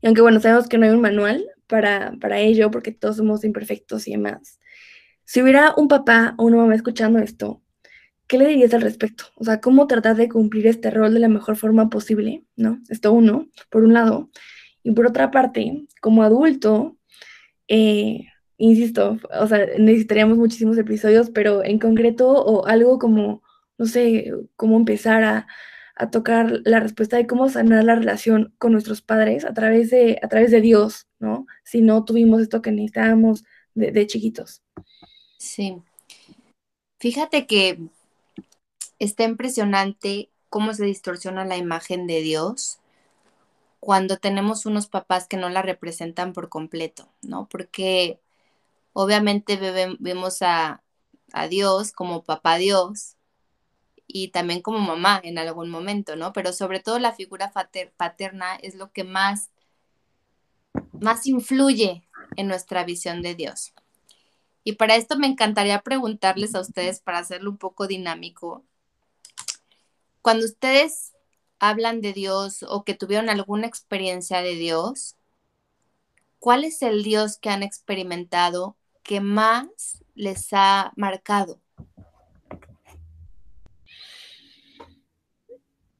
Y 0.00 0.06
aunque 0.06 0.22
bueno, 0.22 0.40
sabemos 0.40 0.68
que 0.68 0.78
no 0.78 0.86
hay 0.86 0.92
un 0.92 1.00
manual 1.00 1.44
para, 1.66 2.12
para 2.20 2.38
ello, 2.38 2.70
porque 2.70 2.92
todos 2.92 3.16
somos 3.16 3.44
imperfectos 3.44 4.06
y 4.06 4.12
demás, 4.12 4.60
si 5.24 5.42
hubiera 5.42 5.74
un 5.76 5.88
papá 5.88 6.34
o 6.38 6.44
una 6.44 6.56
mamá 6.56 6.74
escuchando 6.74 7.18
esto, 7.18 7.62
¿qué 8.28 8.38
le 8.38 8.46
dirías 8.46 8.72
al 8.72 8.82
respecto? 8.82 9.24
O 9.34 9.44
sea, 9.44 9.60
¿cómo 9.60 9.86
tratar 9.86 10.16
de 10.16 10.28
cumplir 10.28 10.66
este 10.68 10.90
rol 10.90 11.12
de 11.12 11.20
la 11.20 11.28
mejor 11.28 11.56
forma 11.56 11.90
posible? 11.90 12.44
¿No? 12.56 12.80
Esto 12.88 13.12
uno, 13.12 13.48
por 13.68 13.84
un 13.84 13.92
lado. 13.92 14.30
Y 14.82 14.92
por 14.92 15.06
otra 15.06 15.30
parte, 15.30 15.86
como 16.00 16.22
adulto, 16.22 16.96
eh, 17.66 18.26
insisto, 18.58 19.18
o 19.30 19.46
sea, 19.46 19.66
necesitaríamos 19.78 20.36
muchísimos 20.36 20.76
episodios, 20.76 21.30
pero 21.30 21.64
en 21.64 21.78
concreto 21.78 22.30
o 22.30 22.66
algo 22.66 22.98
como, 22.98 23.42
no 23.78 23.86
sé, 23.86 24.32
cómo 24.56 24.76
empezar 24.76 25.22
a, 25.24 25.46
tocar 26.12 26.60
la 26.64 26.78
respuesta 26.78 27.16
de 27.16 27.26
cómo 27.26 27.48
sanar 27.48 27.82
la 27.82 27.96
relación 27.96 28.54
con 28.58 28.70
nuestros 28.70 29.02
padres 29.02 29.44
a 29.44 29.52
través 29.52 29.90
de, 29.90 30.20
a 30.22 30.28
través 30.28 30.52
de 30.52 30.60
Dios, 30.60 31.08
¿no? 31.18 31.44
Si 31.64 31.80
no 31.80 32.04
tuvimos 32.04 32.40
esto 32.40 32.62
que 32.62 32.70
necesitábamos 32.70 33.42
de, 33.74 33.90
de 33.90 34.06
chiquitos. 34.06 34.62
Sí. 35.38 35.82
Fíjate 37.00 37.48
que 37.48 37.80
está 39.00 39.24
impresionante 39.24 40.30
cómo 40.48 40.72
se 40.72 40.84
distorsiona 40.84 41.44
la 41.44 41.56
imagen 41.56 42.06
de 42.06 42.20
Dios 42.20 42.78
cuando 43.80 44.18
tenemos 44.18 44.66
unos 44.66 44.86
papás 44.86 45.26
que 45.26 45.36
no 45.36 45.48
la 45.48 45.62
representan 45.62 46.32
por 46.32 46.48
completo, 46.48 47.08
¿no? 47.22 47.48
Porque 47.48 48.20
Obviamente 49.00 49.56
vemos 50.00 50.42
a, 50.42 50.82
Dios 51.48 51.92
como 51.92 52.24
papá 52.24 52.56
Dios 52.56 53.14
y 54.08 54.32
también 54.32 54.60
como 54.60 54.80
mamá 54.80 55.20
en 55.22 55.38
algún 55.38 55.70
momento, 55.70 56.16
¿no? 56.16 56.32
Pero 56.32 56.52
sobre 56.52 56.80
todo 56.80 56.98
la 56.98 57.12
figura 57.12 57.52
paterna 57.96 58.56
es 58.56 58.74
lo 58.74 58.90
que 58.90 59.04
más, 59.04 59.52
más 60.98 61.26
influye 61.26 62.08
en 62.34 62.48
nuestra 62.48 62.82
visión 62.82 63.22
de 63.22 63.36
Dios. 63.36 63.72
Y 64.64 64.72
para 64.72 64.96
esto 64.96 65.16
me 65.16 65.28
encantaría 65.28 65.80
preguntarles 65.82 66.56
a 66.56 66.60
ustedes, 66.60 66.98
para 66.98 67.18
hacerlo 67.18 67.50
un 67.52 67.58
poco 67.58 67.86
dinámico, 67.86 68.64
cuando 70.22 70.44
ustedes 70.44 71.12
hablan 71.60 72.00
de 72.00 72.14
Dios 72.14 72.64
o 72.68 72.82
que 72.82 72.94
tuvieron 72.94 73.30
alguna 73.30 73.68
experiencia 73.68 74.42
de 74.42 74.56
Dios, 74.56 75.14
¿cuál 76.40 76.64
es 76.64 76.82
el 76.82 77.04
Dios 77.04 77.38
que 77.38 77.50
han 77.50 77.62
experimentado 77.62 78.74
que 79.08 79.22
más 79.22 80.04
les 80.14 80.50
ha 80.52 80.92
marcado? 80.94 81.58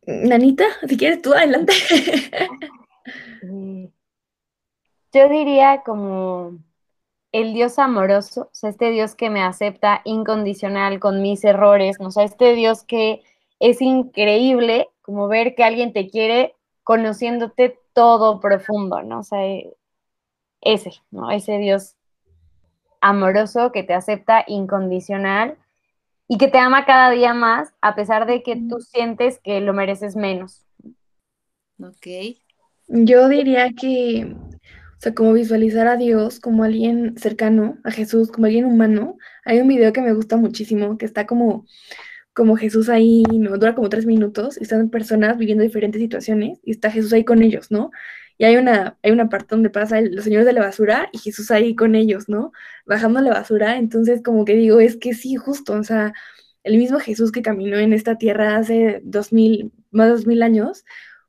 Nanita, 0.06 0.66
si 0.86 0.96
quieres 0.96 1.22
tú, 1.22 1.32
adelante. 1.32 1.72
Mm. 3.40 3.86
Yo 5.14 5.28
diría 5.30 5.82
como 5.82 6.58
el 7.32 7.54
Dios 7.54 7.78
amoroso, 7.78 8.42
o 8.42 8.48
sea, 8.52 8.68
este 8.68 8.90
Dios 8.90 9.14
que 9.14 9.30
me 9.30 9.42
acepta 9.42 10.02
incondicional 10.04 11.00
con 11.00 11.22
mis 11.22 11.44
errores, 11.44 11.98
¿no? 12.00 12.08
o 12.08 12.10
sea, 12.10 12.24
este 12.24 12.54
Dios 12.54 12.82
que 12.82 13.22
es 13.60 13.80
increíble 13.80 14.90
como 15.00 15.28
ver 15.28 15.54
que 15.54 15.64
alguien 15.64 15.94
te 15.94 16.08
quiere 16.08 16.56
conociéndote 16.82 17.78
todo 17.94 18.40
profundo, 18.40 19.02
¿no? 19.02 19.20
O 19.20 19.22
sea, 19.22 19.40
ese, 20.60 20.92
¿no? 21.10 21.30
Ese 21.30 21.56
Dios 21.58 21.97
amoroso, 23.00 23.72
que 23.72 23.82
te 23.82 23.94
acepta 23.94 24.44
incondicional 24.46 25.56
y 26.28 26.38
que 26.38 26.48
te 26.48 26.58
ama 26.58 26.84
cada 26.84 27.10
día 27.10 27.34
más, 27.34 27.72
a 27.80 27.94
pesar 27.94 28.26
de 28.26 28.42
que 28.42 28.56
tú 28.56 28.80
sientes 28.80 29.40
que 29.42 29.60
lo 29.60 29.72
mereces 29.72 30.14
menos. 30.16 30.64
Ok. 31.80 32.36
Yo 32.88 33.28
diría 33.28 33.72
que, 33.72 34.34
o 34.98 35.00
sea, 35.00 35.14
como 35.14 35.32
visualizar 35.32 35.86
a 35.86 35.96
Dios 35.96 36.40
como 36.40 36.64
alguien 36.64 37.16
cercano, 37.18 37.78
a 37.84 37.90
Jesús 37.90 38.30
como 38.30 38.46
alguien 38.46 38.64
humano. 38.64 39.16
Hay 39.44 39.60
un 39.60 39.68
video 39.68 39.92
que 39.92 40.00
me 40.00 40.12
gusta 40.12 40.36
muchísimo, 40.36 40.98
que 40.98 41.06
está 41.06 41.26
como, 41.26 41.66
como 42.32 42.56
Jesús 42.56 42.88
ahí, 42.88 43.22
¿no? 43.22 43.56
Dura 43.58 43.74
como 43.74 43.88
tres 43.88 44.06
minutos, 44.06 44.58
y 44.58 44.64
están 44.64 44.90
personas 44.90 45.38
viviendo 45.38 45.62
diferentes 45.64 46.00
situaciones, 46.00 46.60
y 46.64 46.72
está 46.72 46.90
Jesús 46.90 47.12
ahí 47.12 47.24
con 47.24 47.42
ellos, 47.42 47.70
¿no? 47.70 47.90
Y 48.38 48.44
hay 48.44 48.56
una, 48.56 48.98
hay 49.02 49.10
una 49.12 49.28
parte 49.28 49.48
donde 49.50 49.70
pasa 49.70 50.00
los 50.00 50.24
señores 50.24 50.46
de 50.46 50.52
la 50.52 50.62
basura 50.62 51.08
y 51.12 51.18
Jesús 51.18 51.50
ahí 51.50 51.74
con 51.76 51.94
ellos, 51.96 52.28
¿no? 52.28 52.52
Bajando 52.86 53.20
la 53.20 53.30
basura. 53.32 53.76
Entonces, 53.78 54.22
como 54.22 54.44
que 54.44 54.54
digo, 54.54 54.80
es 54.80 54.96
que 54.96 55.14
sí, 55.14 55.36
justo, 55.36 55.74
o 55.74 55.84
sea, 55.84 56.12
el 56.62 56.76
mismo 56.78 57.00
Jesús 57.00 57.32
que 57.32 57.42
caminó 57.42 57.78
en 57.78 57.92
esta 57.92 58.16
tierra 58.18 58.56
hace 58.56 59.00
dos 59.04 59.32
mil, 59.32 59.72
más 59.90 60.06
de 60.08 60.12
dos 60.12 60.26
mil 60.26 60.42
años, 60.42 60.84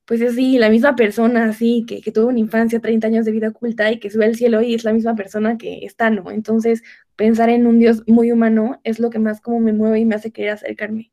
pues 0.05 0.21
así, 0.23 0.57
la 0.57 0.69
misma 0.69 0.95
persona, 0.95 1.45
así, 1.49 1.85
que, 1.87 2.01
que 2.01 2.11
tuvo 2.11 2.27
una 2.29 2.39
infancia, 2.39 2.79
30 2.79 3.07
años 3.07 3.25
de 3.25 3.31
vida 3.31 3.49
oculta 3.49 3.91
y 3.91 3.99
que 3.99 4.09
sube 4.09 4.25
al 4.25 4.35
cielo 4.35 4.61
y 4.61 4.73
es 4.75 4.83
la 4.83 4.93
misma 4.93 5.15
persona 5.15 5.57
que 5.57 5.85
está, 5.85 6.09
¿no? 6.09 6.31
Entonces, 6.31 6.81
pensar 7.15 7.49
en 7.49 7.67
un 7.67 7.79
Dios 7.79 8.03
muy 8.07 8.31
humano 8.31 8.81
es 8.83 8.99
lo 8.99 9.09
que 9.11 9.19
más 9.19 9.39
como 9.41 9.59
me 9.59 9.73
mueve 9.73 9.99
y 9.99 10.05
me 10.05 10.15
hace 10.15 10.31
querer 10.31 10.51
acercarme. 10.51 11.11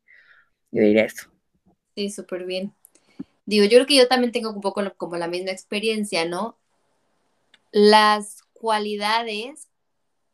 Yo 0.71 0.83
diría 0.83 1.05
eso. 1.05 1.29
Sí, 1.95 2.09
súper 2.11 2.45
bien. 2.45 2.73
Digo, 3.47 3.63
yo 3.63 3.71
creo 3.71 3.87
que 3.87 3.95
yo 3.95 4.07
también 4.09 4.33
tengo 4.33 4.51
un 4.51 4.61
poco 4.61 4.83
como 4.97 5.15
la 5.15 5.29
misma 5.29 5.51
experiencia, 5.51 6.25
¿no? 6.25 6.57
Las 7.71 8.43
cualidades 8.53 9.69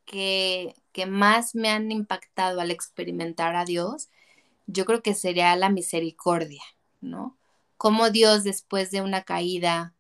que, 0.06 0.76
que 0.92 1.06
más 1.06 1.54
me 1.54 1.70
han 1.70 1.92
impactado 1.92 2.60
al 2.60 2.72
experimentar 2.72 3.56
a 3.56 3.66
Dios, 3.66 4.10
yo 4.66 4.86
creo 4.86 5.04
que 5.04 5.14
sería 5.14 5.56
la 5.56 5.70
misericordia, 5.70 6.64
¿no? 7.02 7.38
Como 7.78 8.10
Dios 8.10 8.44
después 8.44 8.90
de 8.90 9.02
una 9.02 9.22
caída, 9.22 9.94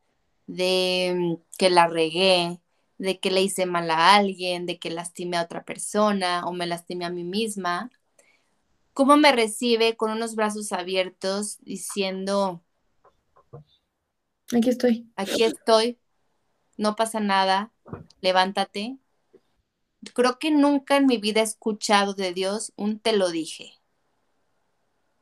de 0.47 1.13
mm, 1.15 1.36
que 1.60 1.69
la 1.69 1.88
regué, 1.88 2.60
de 2.97 3.19
que 3.19 3.30
le 3.30 3.43
hice 3.43 3.67
mal 3.67 3.91
a 3.91 4.15
alguien, 4.15 4.65
de 4.65 4.80
que 4.80 4.89
lastimé 4.89 5.38
a 5.38 5.43
otra 5.43 5.63
persona 5.65 6.47
o 6.47 6.52
me 6.52 6.65
lastimé 6.65 7.06
a 7.06 7.12
mí 7.12 7.23
misma, 7.23 7.91
cómo 8.93 9.17
me 9.17 9.32
recibe 9.32 9.95
con 9.97 10.10
unos 10.12 10.36
brazos 10.36 10.71
abiertos 10.71 11.60
diciendo, 11.62 12.63
aquí 14.58 14.70
estoy. 14.70 15.12
Aquí 15.16 15.44
estoy, 15.44 16.00
no 16.78 16.96
pasa 16.96 17.20
nada, 17.20 17.72
levántate. 18.22 18.98
Creo 20.13 20.38
que 20.39 20.52
nunca 20.52 20.98
en 20.98 21.06
mi 21.06 21.18
vida 21.18 21.42
he 21.42 21.44
escuchado 21.44 22.13
de 22.13 22.34
Dios 22.34 22.74
un 22.76 23.00
te 23.00 23.16
lo 23.16 23.30
dije. 23.30 23.74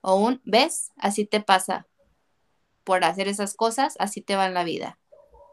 O 0.02 0.16
un, 0.16 0.42
¿ves? 0.44 0.92
Así 0.98 1.26
te 1.26 1.42
pasa. 1.42 1.88
Por 2.84 3.04
hacer 3.04 3.28
esas 3.28 3.54
cosas, 3.54 3.96
así 4.00 4.22
te 4.22 4.36
va 4.36 4.48
en 4.48 4.56
la 4.56 4.64
vida. 4.64 5.00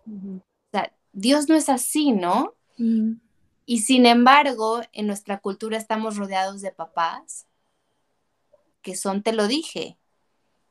O 0.06 0.40
sea, 0.72 0.96
Dios 1.12 1.48
no 1.48 1.56
es 1.56 1.68
así, 1.68 2.12
¿no? 2.12 2.54
Y 3.66 3.80
sin 3.80 4.06
embargo, 4.06 4.80
en 4.92 5.06
nuestra 5.06 5.40
cultura 5.40 5.76
estamos 5.76 6.16
rodeados 6.16 6.62
de 6.62 6.72
papás 6.72 7.48
que 8.82 8.96
son 8.96 9.22
te 9.22 9.32
lo 9.32 9.48
dije 9.48 9.98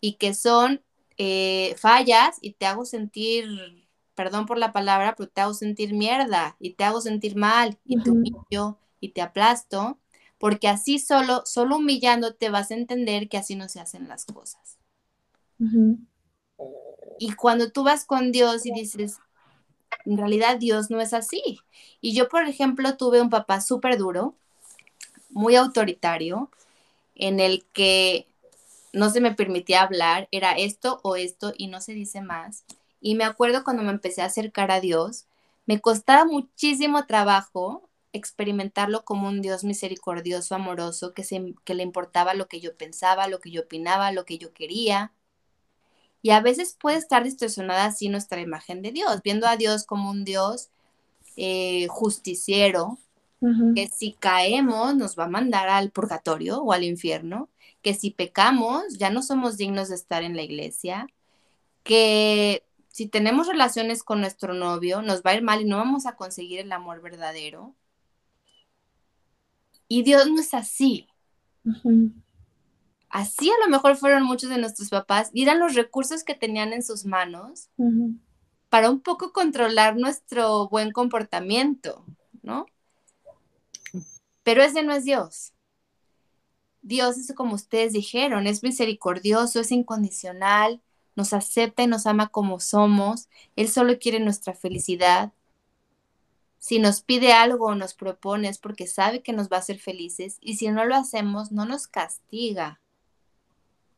y 0.01 0.13
que 0.13 0.33
son 0.33 0.83
eh, 1.17 1.75
fallas 1.77 2.37
y 2.41 2.53
te 2.53 2.65
hago 2.65 2.85
sentir, 2.85 3.87
perdón 4.15 4.45
por 4.45 4.57
la 4.57 4.73
palabra, 4.73 5.15
pero 5.15 5.29
te 5.29 5.41
hago 5.41 5.53
sentir 5.53 5.93
mierda 5.93 6.55
y 6.59 6.73
te 6.75 6.83
hago 6.83 7.01
sentir 7.01 7.35
mal 7.35 7.79
y 7.87 7.97
te 8.01 8.11
humillo 8.11 8.77
y 8.99 9.09
te 9.09 9.21
aplasto, 9.21 9.99
porque 10.37 10.67
así 10.67 10.99
solo, 10.99 11.43
solo 11.45 11.77
humillándote 11.77 12.49
vas 12.49 12.71
a 12.71 12.75
entender 12.75 13.29
que 13.29 13.37
así 13.37 13.55
no 13.55 13.69
se 13.69 13.79
hacen 13.79 14.07
las 14.07 14.25
cosas. 14.25 14.77
Y 17.19 17.33
cuando 17.33 17.71
tú 17.71 17.83
vas 17.83 18.05
con 18.05 18.31
Dios 18.31 18.65
y 18.65 18.71
dices, 18.71 19.19
en 20.05 20.17
realidad 20.17 20.57
Dios 20.57 20.89
no 20.89 21.01
es 21.01 21.13
así. 21.13 21.59
Y 22.01 22.13
yo, 22.15 22.29
por 22.29 22.47
ejemplo, 22.47 22.97
tuve 22.97 23.21
un 23.21 23.29
papá 23.29 23.61
súper 23.61 23.97
duro, 23.97 24.35
muy 25.29 25.55
autoritario, 25.55 26.51
en 27.15 27.39
el 27.39 27.65
que 27.73 28.27
no 28.97 29.09
se 29.09 29.21
me 29.21 29.33
permitía 29.33 29.83
hablar, 29.83 30.27
era 30.31 30.53
esto 30.53 30.99
o 31.03 31.15
esto 31.15 31.53
y 31.57 31.67
no 31.67 31.81
se 31.81 31.93
dice 31.93 32.21
más. 32.21 32.65
Y 32.99 33.15
me 33.15 33.23
acuerdo 33.23 33.63
cuando 33.63 33.83
me 33.83 33.91
empecé 33.91 34.21
a 34.21 34.25
acercar 34.25 34.71
a 34.71 34.81
Dios, 34.81 35.25
me 35.65 35.79
costaba 35.79 36.25
muchísimo 36.25 37.05
trabajo 37.05 37.87
experimentarlo 38.13 39.05
como 39.05 39.27
un 39.27 39.41
Dios 39.41 39.63
misericordioso, 39.63 40.55
amoroso, 40.55 41.13
que, 41.13 41.23
se, 41.23 41.53
que 41.63 41.75
le 41.75 41.83
importaba 41.83 42.33
lo 42.33 42.47
que 42.47 42.59
yo 42.59 42.75
pensaba, 42.75 43.27
lo 43.27 43.39
que 43.39 43.51
yo 43.51 43.61
opinaba, 43.61 44.11
lo 44.11 44.25
que 44.25 44.37
yo 44.37 44.53
quería. 44.53 45.13
Y 46.21 46.31
a 46.31 46.41
veces 46.41 46.75
puede 46.79 46.97
estar 46.97 47.23
distorsionada 47.23 47.85
así 47.85 48.09
nuestra 48.09 48.41
imagen 48.41 48.81
de 48.81 48.91
Dios, 48.91 49.21
viendo 49.23 49.47
a 49.47 49.57
Dios 49.57 49.85
como 49.85 50.09
un 50.09 50.25
Dios 50.25 50.69
eh, 51.35 51.87
justiciero, 51.89 52.97
que 53.39 53.87
si 53.87 54.13
caemos 54.13 54.95
nos 54.95 55.17
va 55.17 55.25
a 55.25 55.29
mandar 55.29 55.69
al 55.69 55.91
purgatorio 55.91 56.61
o 56.61 56.73
al 56.73 56.83
infierno, 56.83 57.49
que 57.81 57.93
si 57.93 58.11
pecamos 58.11 58.97
ya 58.97 59.09
no 59.09 59.21
somos 59.21 59.57
dignos 59.57 59.89
de 59.89 59.95
estar 59.95 60.23
en 60.23 60.35
la 60.35 60.41
iglesia, 60.41 61.07
que 61.83 62.63
si 62.89 63.07
tenemos 63.07 63.47
relaciones 63.47 64.03
con 64.03 64.21
nuestro 64.21 64.53
novio 64.53 65.01
nos 65.01 65.21
va 65.21 65.31
a 65.31 65.35
ir 65.35 65.43
mal 65.43 65.61
y 65.61 65.65
no 65.65 65.77
vamos 65.77 66.05
a 66.05 66.15
conseguir 66.15 66.59
el 66.59 66.71
amor 66.71 67.01
verdadero. 67.01 67.75
Y 69.87 70.03
Dios 70.03 70.27
no 70.27 70.39
es 70.39 70.53
así. 70.53 71.07
Así 73.09 73.49
a 73.49 73.65
lo 73.65 73.69
mejor 73.69 73.95
fueron 73.95 74.23
muchos 74.23 74.49
de 74.49 74.57
nuestros 74.57 74.89
papás 74.89 75.29
y 75.33 75.43
eran 75.43 75.59
los 75.59 75.75
recursos 75.75 76.23
que 76.23 76.35
tenían 76.35 76.73
en 76.73 76.83
sus 76.83 77.05
manos 77.05 77.69
para 78.69 78.89
un 78.89 78.99
poco 78.99 79.31
controlar 79.31 79.95
nuestro 79.95 80.67
buen 80.69 80.91
comportamiento, 80.91 82.05
¿no? 82.41 82.65
Pero 84.47 84.63
ese 84.63 84.81
no 84.81 84.93
es 84.93 85.03
Dios. 85.03 85.51
Dios 86.81 87.17
es 87.17 87.33
como 87.35 87.53
ustedes 87.53 87.91
dijeron, 87.91 88.47
es 88.47 88.63
misericordioso, 88.63 89.59
es 89.59 89.73
incondicional, 89.73 90.81
nos 91.17 91.33
acepta 91.33 91.83
y 91.83 91.87
nos 91.87 92.05
ama 92.05 92.29
como 92.29 92.61
somos. 92.61 93.27
Él 93.57 93.67
solo 93.67 93.99
quiere 93.99 94.21
nuestra 94.21 94.53
felicidad. 94.53 95.33
Si 96.59 96.79
nos 96.79 97.01
pide 97.01 97.33
algo 97.33 97.65
o 97.65 97.75
nos 97.75 97.93
propone 97.93 98.47
es 98.47 98.57
porque 98.57 98.87
sabe 98.87 99.21
que 99.21 99.33
nos 99.33 99.49
va 99.49 99.57
a 99.57 99.59
hacer 99.59 99.79
felices 99.79 100.37
y 100.39 100.55
si 100.55 100.69
no 100.69 100.85
lo 100.85 100.95
hacemos 100.95 101.51
no 101.51 101.65
nos 101.65 101.87
castiga. 101.87 102.79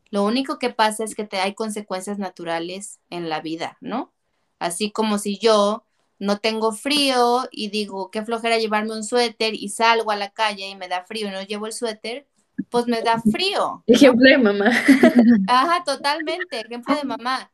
Lo 0.09 0.23
único 0.23 0.57
que 0.57 0.71
pasa 0.71 1.03
es 1.03 1.13
que 1.13 1.25
te 1.25 1.38
hay 1.38 1.53
consecuencias 1.53 2.17
naturales 2.17 2.97
en 3.12 3.29
la 3.29 3.39
vida, 3.39 3.77
¿no? 3.81 4.12
Así 4.57 4.89
como 4.89 5.19
si 5.19 5.38
yo 5.38 5.85
no 6.19 6.39
tengo 6.39 6.73
frío 6.73 7.47
y 7.49 7.69
digo, 7.69 8.12
qué 8.12 8.23
flojera 8.23 8.58
llevarme 8.58 8.91
un 8.91 9.03
suéter 9.03 9.53
y 9.55 9.69
salgo 9.69 10.12
a 10.12 10.17
la 10.17 10.29
calle 10.29 10.67
y 10.67 10.75
me 10.75 10.89
da 10.89 11.05
frío 11.05 11.29
y 11.29 11.32
no 11.32 11.41
llevo 11.43 11.65
el 11.65 11.73
suéter, 11.73 12.27
pues 12.69 12.88
me 12.88 13.01
da 13.01 13.21
frío. 13.21 13.84
Ejemplo 13.88 14.29
de 14.29 14.38
mamá. 14.38 14.65
Ajá, 15.47 15.84
totalmente, 15.86 16.60
ejemplo 16.60 16.93
de 16.93 17.05
mamá. 17.05 17.49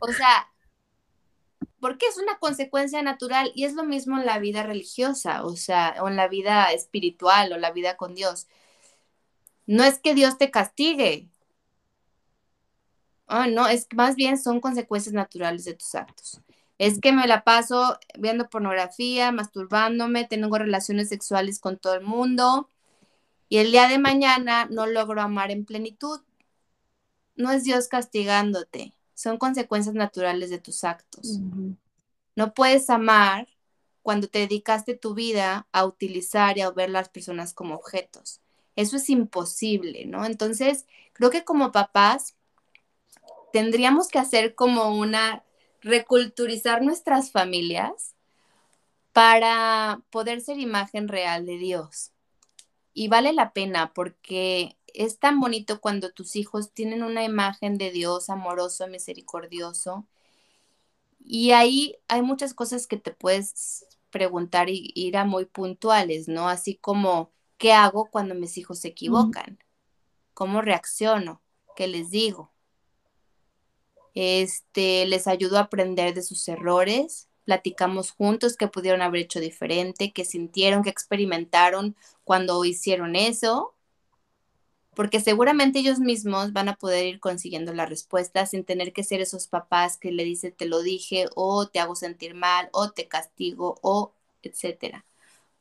O 0.00 0.12
sea, 0.12 0.48
porque 1.78 2.06
es 2.06 2.18
una 2.18 2.38
consecuencia 2.38 3.02
natural 3.02 3.52
y 3.54 3.64
es 3.64 3.74
lo 3.74 3.84
mismo 3.84 4.18
en 4.18 4.26
la 4.26 4.40
vida 4.40 4.64
religiosa, 4.64 5.44
o 5.44 5.54
sea, 5.54 5.94
o 6.00 6.08
en 6.08 6.16
la 6.16 6.26
vida 6.26 6.72
espiritual 6.72 7.52
o 7.52 7.58
la 7.58 7.70
vida 7.70 7.96
con 7.96 8.16
Dios. 8.16 8.48
No 9.66 9.84
es 9.84 10.00
que 10.00 10.14
Dios 10.14 10.38
te 10.38 10.50
castigue. 10.50 11.28
Oh, 13.28 13.46
no, 13.46 13.68
es 13.68 13.86
más 13.94 14.16
bien 14.16 14.36
son 14.36 14.60
consecuencias 14.60 15.14
naturales 15.14 15.64
de 15.64 15.74
tus 15.74 15.94
actos 15.94 16.42
es 16.82 16.98
que 16.98 17.12
me 17.12 17.28
la 17.28 17.44
paso 17.44 17.96
viendo 18.18 18.50
pornografía, 18.50 19.30
masturbándome, 19.30 20.24
tengo 20.24 20.58
relaciones 20.58 21.10
sexuales 21.10 21.60
con 21.60 21.78
todo 21.78 21.94
el 21.94 22.02
mundo 22.02 22.68
y 23.48 23.58
el 23.58 23.70
día 23.70 23.86
de 23.86 24.00
mañana 24.00 24.66
no 24.68 24.86
logro 24.86 25.22
amar 25.22 25.52
en 25.52 25.64
plenitud. 25.64 26.22
No 27.36 27.52
es 27.52 27.62
Dios 27.62 27.86
castigándote, 27.86 28.94
son 29.14 29.38
consecuencias 29.38 29.94
naturales 29.94 30.50
de 30.50 30.58
tus 30.58 30.82
actos. 30.82 31.38
No 32.34 32.52
puedes 32.52 32.90
amar 32.90 33.46
cuando 34.02 34.26
te 34.26 34.40
dedicaste 34.40 34.96
tu 34.96 35.14
vida 35.14 35.68
a 35.70 35.84
utilizar 35.84 36.58
y 36.58 36.62
a 36.62 36.70
ver 36.72 36.90
las 36.90 37.08
personas 37.08 37.54
como 37.54 37.76
objetos. 37.76 38.40
Eso 38.74 38.96
es 38.96 39.08
imposible, 39.08 40.04
¿no? 40.06 40.24
Entonces, 40.26 40.86
creo 41.12 41.30
que 41.30 41.44
como 41.44 41.70
papás 41.70 42.34
tendríamos 43.52 44.08
que 44.08 44.18
hacer 44.18 44.56
como 44.56 44.98
una 44.98 45.44
reculturizar 45.82 46.82
nuestras 46.82 47.30
familias 47.30 48.14
para 49.12 50.02
poder 50.10 50.40
ser 50.40 50.58
imagen 50.58 51.08
real 51.08 51.46
de 51.46 51.58
Dios. 51.58 52.12
Y 52.94 53.08
vale 53.08 53.32
la 53.32 53.52
pena 53.52 53.92
porque 53.94 54.76
es 54.94 55.18
tan 55.18 55.40
bonito 55.40 55.80
cuando 55.80 56.12
tus 56.12 56.36
hijos 56.36 56.72
tienen 56.72 57.02
una 57.02 57.24
imagen 57.24 57.78
de 57.78 57.90
Dios 57.90 58.30
amoroso, 58.30 58.86
misericordioso. 58.88 60.06
Y 61.18 61.52
ahí 61.52 61.96
hay 62.08 62.22
muchas 62.22 62.54
cosas 62.54 62.86
que 62.86 62.96
te 62.96 63.12
puedes 63.12 63.86
preguntar 64.10 64.68
y 64.68 64.92
ir 64.94 65.16
a 65.16 65.24
muy 65.24 65.46
puntuales, 65.46 66.28
¿no? 66.28 66.48
Así 66.48 66.76
como, 66.76 67.32
¿qué 67.58 67.72
hago 67.72 68.10
cuando 68.10 68.34
mis 68.34 68.58
hijos 68.58 68.80
se 68.80 68.88
equivocan? 68.88 69.58
¿Cómo 70.34 70.62
reacciono? 70.62 71.42
¿Qué 71.74 71.88
les 71.88 72.10
digo? 72.10 72.51
Este, 74.14 75.06
les 75.06 75.26
ayudó 75.26 75.58
a 75.58 75.62
aprender 75.62 76.14
de 76.14 76.22
sus 76.22 76.46
errores, 76.48 77.28
platicamos 77.44 78.12
juntos 78.12 78.56
qué 78.56 78.68
pudieron 78.68 79.02
haber 79.02 79.22
hecho 79.22 79.40
diferente, 79.40 80.12
qué 80.12 80.24
sintieron, 80.24 80.82
qué 80.82 80.90
experimentaron 80.90 81.96
cuando 82.24 82.64
hicieron 82.64 83.16
eso, 83.16 83.74
porque 84.94 85.20
seguramente 85.20 85.78
ellos 85.78 85.98
mismos 86.00 86.52
van 86.52 86.68
a 86.68 86.76
poder 86.76 87.06
ir 87.06 87.20
consiguiendo 87.20 87.72
la 87.72 87.86
respuesta 87.86 88.46
sin 88.46 88.64
tener 88.64 88.92
que 88.92 89.04
ser 89.04 89.20
esos 89.20 89.48
papás 89.48 89.96
que 89.96 90.12
le 90.12 90.24
dicen 90.24 90.54
te 90.56 90.66
lo 90.66 90.82
dije 90.82 91.28
o 91.34 91.66
te 91.68 91.80
hago 91.80 91.96
sentir 91.96 92.34
mal 92.34 92.68
o 92.72 92.90
te 92.90 93.08
castigo 93.08 93.78
o 93.82 94.14
etcétera. 94.42 95.04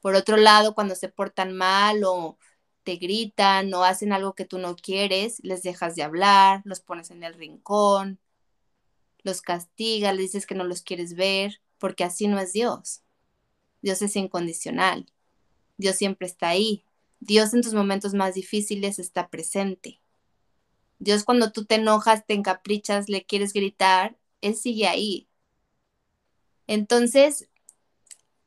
Por 0.02 0.16
otro 0.16 0.38
lado, 0.38 0.76
cuando 0.76 0.96
se 0.96 1.10
portan 1.10 1.56
mal 1.56 2.04
o 2.06 2.38
te 2.84 2.98
gritan 2.98 3.74
o 3.74 3.84
hacen 3.84 4.14
algo 4.14 4.36
que 4.36 4.46
tú 4.46 4.58
no 4.60 4.76
quieres, 4.76 5.40
les 5.44 5.64
dejas 5.64 5.96
de 5.96 6.04
hablar, 6.04 6.62
los 6.66 6.82
pones 6.82 7.12
en 7.12 7.24
el 7.24 7.36
rincón, 7.36 8.20
los 9.24 9.42
castigas, 9.42 10.16
les 10.16 10.28
dices 10.28 10.46
que 10.46 10.56
no 10.56 10.64
los 10.64 10.82
quieres 10.82 11.16
ver, 11.16 11.62
porque 11.78 12.04
así 12.04 12.28
no 12.28 12.40
es 12.40 12.54
Dios. 12.54 13.02
Dios 13.82 14.02
es 14.02 14.16
incondicional. 14.16 15.06
Dios 15.78 15.96
siempre 15.96 16.28
está 16.28 16.50
ahí. 16.50 16.84
Dios 17.20 17.54
en 17.54 17.62
tus 17.62 17.74
momentos 17.74 18.14
más 18.14 18.36
difíciles 18.36 19.00
está 19.00 19.30
presente. 19.30 20.00
Dios 21.00 21.24
cuando 21.24 21.52
tú 21.52 21.66
te 21.66 21.76
enojas, 21.76 22.26
te 22.26 22.34
encaprichas, 22.34 23.10
le 23.10 23.26
quieres 23.26 23.54
gritar, 23.54 24.18
Él 24.42 24.56
sigue 24.56 24.88
ahí. 24.88 25.28
Entonces, 26.68 27.50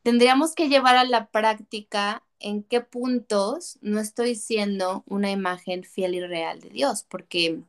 tendríamos 0.02 0.54
que 0.54 0.68
llevar 0.68 0.96
a 0.96 1.04
la 1.04 1.30
práctica 1.30 2.24
en 2.38 2.62
qué 2.62 2.80
puntos 2.80 3.78
no 3.80 4.00
estoy 4.00 4.36
siendo 4.36 5.02
una 5.06 5.30
imagen 5.30 5.82
fiel 5.82 6.14
y 6.14 6.20
real 6.20 6.60
de 6.60 6.70
Dios, 6.70 7.04
porque 7.08 7.62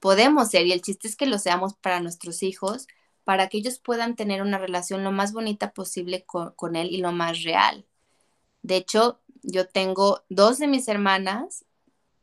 podemos 0.00 0.50
ser, 0.50 0.66
y 0.66 0.72
el 0.72 0.82
chiste 0.82 1.08
es 1.08 1.16
que 1.16 1.26
lo 1.26 1.38
seamos 1.38 1.74
para 1.74 2.00
nuestros 2.00 2.42
hijos, 2.42 2.86
para 3.24 3.48
que 3.48 3.58
ellos 3.58 3.78
puedan 3.78 4.16
tener 4.16 4.42
una 4.42 4.58
relación 4.58 5.04
lo 5.04 5.12
más 5.12 5.32
bonita 5.32 5.72
posible 5.72 6.24
con, 6.24 6.76
Él 6.76 6.88
y 6.90 6.98
lo 6.98 7.12
más 7.12 7.42
real. 7.44 7.86
De 8.62 8.76
hecho, 8.76 9.20
yo 9.42 9.68
tengo 9.68 10.24
dos 10.28 10.58
de 10.58 10.66
mis 10.66 10.88
hermanas 10.88 11.64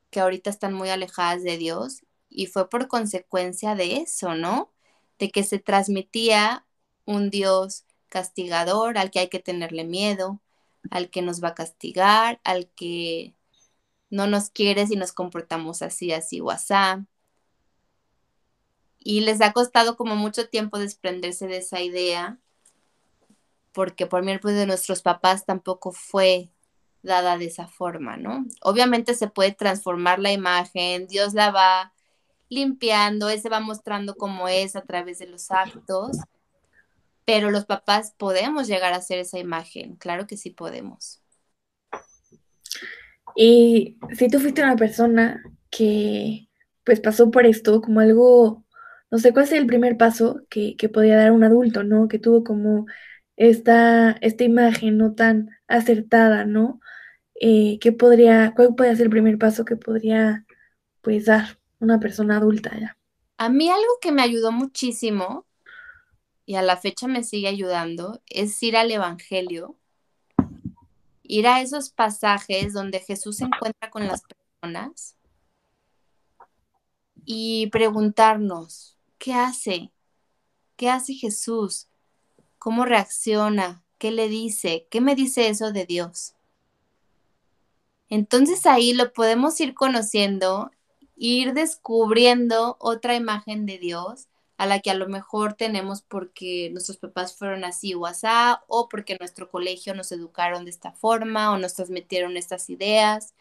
que 0.09 0.19
ahorita 0.19 0.49
están 0.49 0.73
muy 0.73 0.89
alejadas 0.89 1.43
de 1.43 1.57
Dios 1.57 2.03
y 2.29 2.47
fue 2.47 2.69
por 2.69 2.87
consecuencia 2.87 3.75
de 3.75 3.97
eso, 3.97 4.35
¿no? 4.35 4.73
De 5.19 5.31
que 5.31 5.43
se 5.43 5.59
transmitía 5.59 6.65
un 7.05 7.29
Dios 7.29 7.85
castigador 8.09 8.97
al 8.97 9.11
que 9.11 9.19
hay 9.19 9.29
que 9.29 9.39
tenerle 9.39 9.85
miedo, 9.85 10.41
al 10.91 11.09
que 11.09 11.21
nos 11.21 11.43
va 11.43 11.49
a 11.49 11.55
castigar, 11.55 12.41
al 12.43 12.69
que 12.69 13.35
no 14.09 14.27
nos 14.27 14.49
quiere 14.49 14.87
si 14.87 14.95
nos 14.95 15.13
comportamos 15.13 15.81
así, 15.81 16.11
así 16.13 16.41
o 16.41 16.51
Y 19.09 19.21
les 19.21 19.39
ha 19.39 19.53
costado 19.53 19.95
como 19.95 20.17
mucho 20.17 20.49
tiempo 20.49 20.77
desprenderse 20.77 21.47
de 21.47 21.59
esa 21.59 21.79
idea, 21.79 22.39
porque 23.71 24.05
por 24.05 24.21
mi 24.21 24.37
pues 24.37 24.53
de 24.53 24.65
nuestros 24.65 25.01
papás 25.01 25.45
tampoco 25.45 25.93
fue 25.93 26.49
dada 27.03 27.37
de 27.37 27.45
esa 27.45 27.69
forma, 27.69 28.17
¿no? 28.17 28.45
Obviamente 28.61 29.13
se 29.13 29.29
puede 29.29 29.53
transformar 29.53 30.19
la 30.19 30.33
imagen, 30.33 31.07
Dios 31.07 31.33
la 31.33 31.51
va 31.51 31.93
limpiando, 32.49 33.29
Él 33.29 33.39
se 33.39 33.47
va 33.47 33.61
mostrando 33.61 34.15
como 34.15 34.49
es 34.49 34.75
a 34.75 34.81
través 34.81 35.19
de 35.19 35.27
los 35.27 35.51
actos, 35.51 36.17
pero 37.23 37.49
los 37.49 37.63
papás 37.63 38.13
podemos 38.17 38.67
llegar 38.67 38.91
a 38.91 39.01
ser 39.01 39.19
esa 39.19 39.39
imagen, 39.39 39.95
claro 39.95 40.27
que 40.27 40.35
sí 40.35 40.49
podemos. 40.49 41.21
Y 43.37 43.97
si 44.17 44.27
tú 44.27 44.41
fuiste 44.41 44.63
una 44.63 44.75
persona 44.75 45.41
que 45.69 46.49
pues 46.83 46.99
pasó 46.99 47.31
por 47.31 47.45
esto 47.45 47.81
como 47.81 48.01
algo, 48.01 48.65
no 49.09 49.17
sé 49.19 49.33
cuál 49.33 49.45
es 49.45 49.51
el 49.53 49.67
primer 49.67 49.97
paso 49.97 50.41
que, 50.49 50.75
que 50.75 50.89
podía 50.89 51.17
dar 51.17 51.31
un 51.31 51.43
adulto, 51.43 51.83
¿no? 51.83 52.07
Que 52.07 52.19
tuvo 52.19 52.43
como 52.43 52.85
esta, 53.37 54.11
esta 54.21 54.43
imagen 54.43 54.97
no 54.97 55.13
tan 55.13 55.49
acertada, 55.67 56.45
¿no? 56.45 56.81
Eh, 57.39 57.77
¿qué 57.79 57.91
podría, 57.91 58.53
cuál 58.55 58.75
puede 58.75 58.95
ser 58.95 59.05
el 59.05 59.11
primer 59.11 59.37
paso 59.37 59.63
que 59.63 59.75
podría 59.75 60.45
pues 61.01 61.25
dar 61.25 61.59
una 61.79 61.99
persona 61.99 62.37
adulta 62.37 62.77
ya? 62.77 62.97
A 63.37 63.49
mí 63.49 63.69
algo 63.69 63.99
que 64.01 64.11
me 64.11 64.23
ayudó 64.23 64.51
muchísimo 64.51 65.45
y 66.45 66.55
a 66.55 66.63
la 66.63 66.77
fecha 66.77 67.07
me 67.07 67.23
sigue 67.23 67.47
ayudando 67.47 68.21
es 68.27 68.61
ir 68.63 68.75
al 68.75 68.89
Evangelio, 68.89 69.77
ir 71.21 71.47
a 71.47 71.61
esos 71.61 71.91
pasajes 71.91 72.73
donde 72.73 72.99
Jesús 72.99 73.37
se 73.37 73.45
encuentra 73.45 73.91
con 73.91 74.07
las 74.07 74.23
personas 74.23 75.15
y 77.25 77.67
preguntarnos, 77.67 78.96
¿qué 79.17 79.33
hace? 79.33 79.91
¿Qué 80.75 80.89
hace 80.89 81.13
Jesús? 81.13 81.87
¿Cómo 82.59 82.85
reacciona? 82.85 83.83
¿Qué 83.97 84.11
le 84.11 84.27
dice? 84.29 84.87
¿Qué 84.89 85.01
me 85.01 85.15
dice 85.15 85.49
eso 85.49 85.71
de 85.71 85.85
Dios? 85.85 86.33
Entonces 88.09 88.65
ahí 88.65 88.93
lo 88.93 89.11
podemos 89.11 89.59
ir 89.59 89.73
conociendo, 89.73 90.71
ir 91.15 91.53
descubriendo 91.53 92.77
otra 92.79 93.15
imagen 93.15 93.65
de 93.65 93.77
Dios 93.79 94.27
a 94.57 94.65
la 94.65 94.79
que 94.79 94.89
a 94.89 94.95
lo 94.95 95.07
mejor 95.07 95.53
tenemos 95.53 96.01
porque 96.01 96.69
nuestros 96.71 96.97
papás 96.97 97.35
fueron 97.35 97.63
así 97.63 97.93
o 97.93 98.05
así, 98.05 98.27
o 98.67 98.89
porque 98.89 99.17
nuestro 99.19 99.49
colegio 99.49 99.93
nos 99.93 100.11
educaron 100.11 100.65
de 100.65 100.71
esta 100.71 100.91
forma 100.91 101.51
o 101.51 101.57
nos 101.57 101.75
transmitieron 101.75 102.37
estas 102.37 102.69
ideas, 102.69 103.33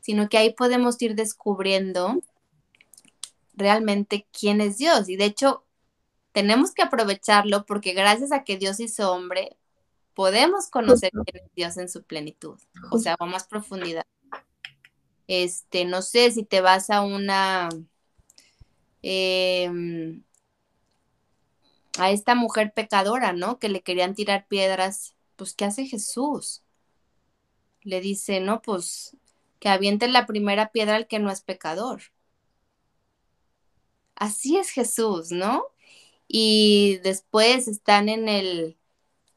sino 0.00 0.28
que 0.28 0.38
ahí 0.38 0.52
podemos 0.52 1.00
ir 1.00 1.14
descubriendo 1.14 2.20
realmente 3.56 4.26
quién 4.38 4.60
es 4.60 4.78
Dios. 4.78 5.08
Y 5.08 5.16
de 5.16 5.24
hecho, 5.24 5.64
tenemos 6.32 6.72
que 6.72 6.82
aprovecharlo 6.82 7.64
porque 7.66 7.94
gracias 7.94 8.30
a 8.32 8.44
que 8.44 8.58
Dios 8.58 8.78
hizo 8.80 9.12
hombre, 9.12 9.56
podemos 10.14 10.68
conocer 10.68 11.10
quién 11.10 11.44
es 11.44 11.54
Dios 11.54 11.76
en 11.76 11.88
su 11.88 12.02
plenitud, 12.02 12.58
o 12.90 12.98
sea, 12.98 13.16
a 13.18 13.26
más 13.26 13.46
profundidad. 13.46 14.04
Este, 15.28 15.84
no 15.84 16.02
sé 16.02 16.30
si 16.30 16.44
te 16.44 16.60
vas 16.60 16.90
a 16.90 17.02
una 17.02 17.68
eh, 19.02 20.20
a 21.98 22.10
esta 22.10 22.34
mujer 22.34 22.72
pecadora, 22.72 23.32
¿no? 23.32 23.58
Que 23.58 23.68
le 23.68 23.82
querían 23.82 24.14
tirar 24.14 24.46
piedras, 24.46 25.14
pues 25.36 25.54
¿qué 25.54 25.64
hace 25.64 25.86
Jesús? 25.86 26.62
Le 27.82 28.00
dice, 28.00 28.40
no, 28.40 28.62
pues 28.62 29.16
que 29.58 29.68
aviente 29.68 30.08
la 30.08 30.26
primera 30.26 30.70
piedra 30.70 30.96
al 30.96 31.06
que 31.06 31.18
no 31.18 31.30
es 31.30 31.40
pecador. 31.40 32.02
Así 34.16 34.56
es 34.56 34.70
Jesús, 34.70 35.30
¿no? 35.30 35.64
Y 36.28 36.98
después 37.04 37.68
están 37.68 38.08
en 38.08 38.28
el, 38.28 38.76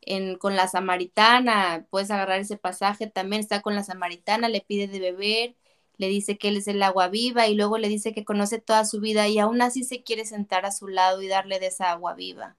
en, 0.01 0.37
con 0.37 0.55
la 0.55 0.67
samaritana, 0.67 1.85
puedes 1.89 2.11
agarrar 2.11 2.39
ese 2.39 2.57
pasaje 2.57 3.07
también, 3.07 3.41
está 3.41 3.61
con 3.61 3.75
la 3.75 3.83
samaritana, 3.83 4.49
le 4.49 4.61
pide 4.61 4.87
de 4.87 4.99
beber, 4.99 5.55
le 5.97 6.07
dice 6.07 6.37
que 6.37 6.49
él 6.49 6.57
es 6.57 6.67
el 6.67 6.81
agua 6.83 7.09
viva 7.09 7.47
y 7.47 7.55
luego 7.55 7.77
le 7.77 7.89
dice 7.89 8.13
que 8.13 8.25
conoce 8.25 8.59
toda 8.59 8.85
su 8.85 9.01
vida 9.01 9.27
y 9.27 9.39
aún 9.39 9.61
así 9.61 9.83
se 9.83 10.03
quiere 10.03 10.25
sentar 10.25 10.65
a 10.65 10.71
su 10.71 10.87
lado 10.87 11.21
y 11.21 11.27
darle 11.27 11.59
de 11.59 11.67
esa 11.67 11.91
agua 11.91 12.13
viva. 12.15 12.55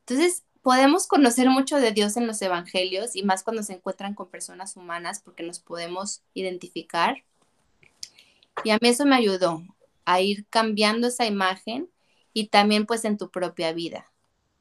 Entonces, 0.00 0.44
podemos 0.62 1.06
conocer 1.06 1.48
mucho 1.50 1.78
de 1.78 1.92
Dios 1.92 2.16
en 2.16 2.26
los 2.26 2.40
evangelios 2.42 3.16
y 3.16 3.22
más 3.22 3.42
cuando 3.42 3.62
se 3.62 3.74
encuentran 3.74 4.14
con 4.14 4.28
personas 4.28 4.76
humanas 4.76 5.20
porque 5.24 5.42
nos 5.42 5.60
podemos 5.60 6.22
identificar. 6.34 7.24
Y 8.64 8.70
a 8.70 8.78
mí 8.80 8.88
eso 8.88 9.06
me 9.06 9.16
ayudó 9.16 9.62
a 10.04 10.20
ir 10.20 10.46
cambiando 10.48 11.08
esa 11.08 11.26
imagen 11.26 11.90
y 12.32 12.48
también 12.48 12.86
pues 12.86 13.04
en 13.04 13.18
tu 13.18 13.30
propia 13.30 13.72
vida. 13.72 14.12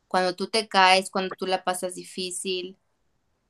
Cuando 0.07 0.35
tú 0.35 0.47
te 0.47 0.67
caes, 0.67 1.09
cuando 1.09 1.35
tú 1.35 1.47
la 1.47 1.63
pasas 1.63 1.95
difícil, 1.95 2.77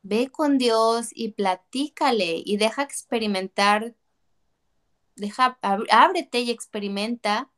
ve 0.02 0.30
con 0.30 0.58
Dios 0.58 1.10
y 1.14 1.32
platícale 1.32 2.42
y 2.46 2.58
deja 2.58 2.84
experimentar 2.84 3.96
deja, 5.16 5.58
ábrete 5.62 6.40
y 6.42 6.52
experimenta 6.52 7.50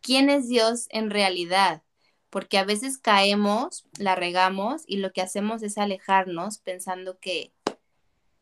quién 0.00 0.30
es 0.30 0.48
Dios 0.48 0.86
en 0.90 1.10
realidad, 1.10 1.82
porque 2.30 2.58
a 2.58 2.64
veces 2.64 2.98
caemos, 2.98 3.86
la 3.98 4.14
regamos 4.14 4.82
y 4.86 4.98
lo 4.98 5.12
que 5.12 5.22
hacemos 5.22 5.62
es 5.62 5.78
alejarnos 5.78 6.58
pensando 6.58 7.18
que, 7.18 7.52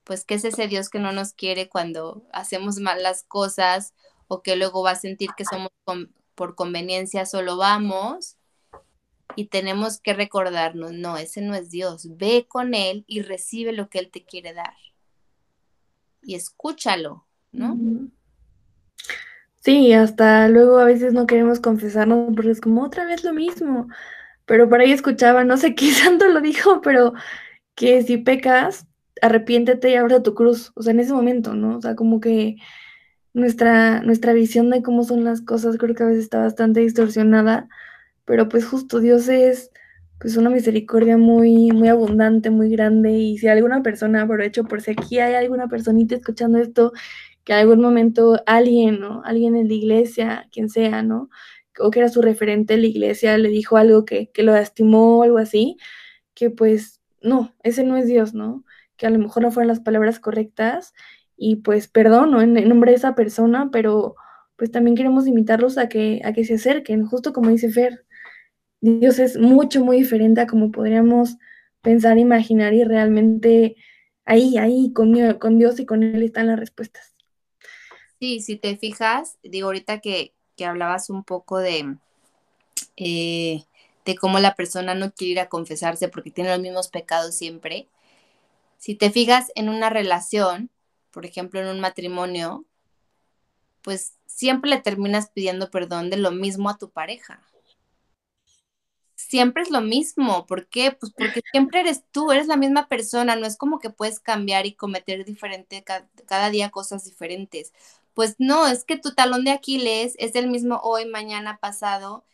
pues, 0.05 0.25
¿qué 0.25 0.35
es 0.35 0.45
ese 0.45 0.66
Dios 0.66 0.88
que 0.88 0.99
no 0.99 1.12
nos 1.12 1.33
quiere 1.33 1.68
cuando 1.68 2.27
hacemos 2.33 2.79
mal 2.79 3.03
las 3.03 3.23
cosas 3.23 3.95
o 4.33 4.42
que 4.42 4.57
luego 4.57 4.83
va 4.83 4.92
a 4.92 4.97
sentir 4.97 5.29
que 5.37 5.45
somos 5.45 5.71
por 6.35 6.55
conveniencia 6.55 7.27
solo 7.27 7.59
vamos? 7.59 8.38
Y 9.37 9.49
tenemos 9.49 10.01
que 10.01 10.14
recordarnos, 10.14 10.92
no, 10.92 11.18
ese 11.18 11.42
no 11.42 11.55
es 11.55 11.68
Dios. 11.68 12.16
Ve 12.16 12.47
con 12.49 12.73
Él 12.73 13.05
y 13.07 13.21
recibe 13.21 13.73
lo 13.73 13.90
que 13.90 13.99
Él 13.99 14.11
te 14.11 14.25
quiere 14.25 14.55
dar. 14.55 14.75
Y 16.23 16.35
escúchalo, 16.35 17.27
¿no? 17.51 17.79
Sí, 19.61 19.92
hasta 19.92 20.49
luego 20.49 20.79
a 20.79 20.85
veces 20.85 21.12
no 21.12 21.27
queremos 21.27 21.61
confesarnos 21.61 22.35
porque 22.35 22.53
es 22.53 22.61
como 22.62 22.85
otra 22.85 23.05
vez 23.05 23.25
lo 23.25 23.35
mismo. 23.35 23.88
Pero 24.47 24.66
por 24.66 24.81
ahí 24.81 24.92
escuchaba, 24.92 25.45
no 25.45 25.59
sé 25.59 25.75
qué 25.75 25.90
santo 25.92 26.27
lo 26.29 26.40
dijo, 26.40 26.81
pero 26.81 27.12
que 27.75 28.03
si 28.03 28.16
pecas, 28.16 28.87
arrepiéntete 29.21 29.90
y 29.90 29.96
abre 29.96 30.21
tu 30.21 30.35
cruz. 30.35 30.73
O 30.75 30.83
sea, 30.83 30.92
en 30.92 31.00
ese 31.00 31.13
momento, 31.13 31.54
¿no? 31.54 31.77
O 31.77 31.81
sea, 31.83 31.96
como 31.96 32.19
que 32.19 32.56
nuestra, 33.35 34.02
nuestra 34.02 34.33
visión 34.33 34.70
de 34.70 34.83
cómo 34.83 35.04
son 35.04 35.24
las 35.24 35.40
cosas 35.40 35.78
creo 35.78 35.94
que 35.94 36.02
a 36.02 36.06
veces 36.06 36.24
está 36.24 36.40
bastante 36.40 36.80
distorsionada, 36.80 37.68
pero 38.24 38.48
pues 38.48 38.66
justo 38.66 39.00
Dios 39.00 39.28
es 39.28 39.70
pues 40.22 40.37
una 40.37 40.50
misericordia 40.50 41.18
muy, 41.18 41.72
muy 41.72 41.88
abundante, 41.88 42.50
muy 42.50 42.70
grande. 42.70 43.10
Y 43.10 43.38
si 43.38 43.48
alguna 43.48 43.83
persona, 43.83 44.22
aprovecho 44.22 44.62
por 44.64 44.80
si 44.80 44.92
aquí 44.92 45.18
hay 45.18 45.35
alguna 45.35 45.66
personita 45.66 46.14
escuchando 46.14 46.58
esto 46.58 46.92
que 47.44 47.52
en 47.54 47.58
algún 47.58 47.80
momento 47.80 48.40
alguien, 48.46 49.00
¿no? 49.00 49.22
Alguien 49.24 49.56
en 49.56 49.66
la 49.66 49.74
iglesia, 49.74 50.48
quien 50.52 50.68
sea, 50.68 51.02
¿no? 51.02 51.28
O 51.80 51.90
que 51.90 51.98
era 52.00 52.08
su 52.08 52.22
referente 52.22 52.74
en 52.74 52.83
la 52.83 52.88
iglesia, 52.88 53.37
le 53.38 53.48
dijo 53.48 53.76
algo 53.76 54.04
que, 54.04 54.30
lo 54.37 54.52
lastimó 54.52 55.24
algo 55.24 55.38
así, 55.38 55.76
que 56.35 56.50
pues 56.50 57.00
no, 57.20 57.52
ese 57.64 57.85
no 57.85 57.96
es 57.96 58.06
Dios, 58.06 58.35
¿no? 58.35 58.64
Que 58.96 59.06
a 59.06 59.10
lo 59.10 59.18
mejor 59.18 59.42
no 59.42 59.50
fueron 59.50 59.68
las 59.68 59.80
palabras 59.80 60.20
correctas 60.20 60.94
y 61.37 61.56
pues 61.56 61.88
perdón, 61.88 62.30
¿no? 62.30 62.42
En, 62.42 62.54
nombre 62.68 62.92
de 62.92 62.96
esa 62.96 63.14
persona, 63.14 63.70
pero 63.72 64.16
pues 64.56 64.70
también 64.70 64.96
queremos 64.96 65.26
invitarlos 65.26 65.78
a 65.78 65.88
que, 65.88 66.20
a 66.24 66.33
que 66.33 66.44
se 66.44 66.54
acerquen, 66.54 67.06
justo 67.06 67.33
como 67.33 67.50
dice 67.50 67.70
Fer, 67.70 68.04
Dios 68.80 69.18
es 69.18 69.38
mucho, 69.38 69.85
muy 69.85 69.98
diferente 69.98 70.40
a 70.40 70.46
como 70.46 70.70
podríamos 70.70 71.37
pensar, 71.83 72.18
imaginar 72.18 72.74
y 72.74 72.85
realmente 72.85 73.76
ahí, 74.24 74.58
ahí 74.58 74.92
con, 74.92 75.35
con 75.35 75.58
Dios 75.58 75.78
y 75.80 75.87
con 75.87 76.02
Él 76.02 76.22
están 76.22 76.48
las 76.48 76.58
respuestas. 76.58 77.12
Sí, 78.18 78.40
si 78.40 78.56
te 78.56 78.76
fijas, 78.76 79.38
digo 79.42 79.66
ahorita 79.66 80.00
que, 80.00 80.33
hablabas 80.64 81.10
un 81.10 81.24
poco 81.24 81.58
de, 81.58 81.96
eh, 82.96 83.64
de 84.04 84.14
cómo 84.14 84.38
la 84.38 84.54
persona 84.54 84.94
no 84.94 85.12
quiere 85.12 85.33
ir 85.33 85.40
a 85.40 85.48
confesarse 85.48 86.06
porque 86.06 86.30
tiene 86.30 86.50
los 86.50 86.60
mismos 86.60 86.87
pecados 86.87 87.35
siempre. 87.35 87.88
Si 88.78 88.94
te 88.94 89.10
fijas 89.10 89.50
en 89.56 89.68
una 89.68 89.90
relación, 89.90 90.70
por 91.13 91.27
ejemplo, 91.27 91.60
en 91.60 91.69
un 91.69 91.81
matrimonio, 91.81 92.65
pues 93.83 94.15
siempre 94.27 94.71
le 94.71 94.81
terminas 94.81 95.31
pidiendo 95.31 95.71
perdón 95.71 96.10
de 96.10 96.17
lo 96.17 96.33
mismo 96.33 96.71
a 96.71 96.79
tu 96.79 96.90
pareja. 96.90 97.42
Siempre 99.15 99.63
es 99.63 99.71
lo 99.71 99.81
mismo. 99.81 100.46
¿Por 100.46 100.69
qué? 100.69 100.92
Pues 100.92 101.13
porque 101.17 101.42
siempre 101.52 101.81
eres 101.81 102.04
tú, 102.10 102.33
eres 102.33 102.48
la 102.48 102.56
misma 102.56 102.88
persona. 102.88 103.37
No 103.37 103.46
es 103.46 103.56
como 103.56 103.79
que 103.79 103.90
puedes 103.90 104.21
cambiar 104.21 104.67
y 104.67 104.75
cometer 104.75 105.25
diferente 105.25 105.85
cada, 105.85 106.50
día 106.50 106.71
cosas 106.71 107.04
diferentes. 107.04 107.73
Pues 108.15 108.37
no, 108.38 108.67
es 108.67 108.85
que 108.85 108.98
tu 108.98 109.15
talón 109.15 109.44
de 109.44 109.52
Aquiles 109.52 110.15
es 110.19 110.35
el 110.35 110.48
mismo 110.48 110.81
hoy, 110.83 111.06
mañana, 111.06 111.58
pasado. 111.60 112.25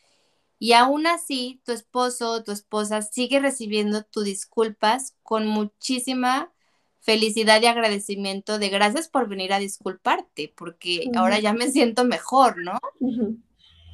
Y 0.58 0.72
aún 0.72 1.06
así, 1.06 1.60
tu 1.64 1.72
esposo 1.72 2.32
o 2.32 2.42
tu 2.42 2.52
esposa 2.52 3.02
sigue 3.02 3.38
recibiendo 3.38 4.02
tus 4.02 4.24
disculpas 4.24 5.14
con 5.22 5.46
muchísima 5.46 6.52
felicidad 7.00 7.62
y 7.62 7.66
agradecimiento 7.66 8.58
de 8.58 8.68
gracias 8.68 9.08
por 9.08 9.28
venir 9.28 9.52
a 9.52 9.58
disculparte, 9.58 10.52
porque 10.56 11.10
ahora 11.14 11.38
ya 11.40 11.52
me 11.52 11.70
siento 11.70 12.04
mejor, 12.04 12.58
¿no? 12.58 12.78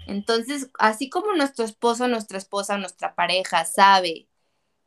Entonces, 0.06 0.70
así 0.78 1.08
como 1.08 1.32
nuestro 1.34 1.64
esposo, 1.64 2.08
nuestra 2.08 2.38
esposa, 2.38 2.78
nuestra 2.78 3.14
pareja 3.14 3.64
sabe 3.64 4.28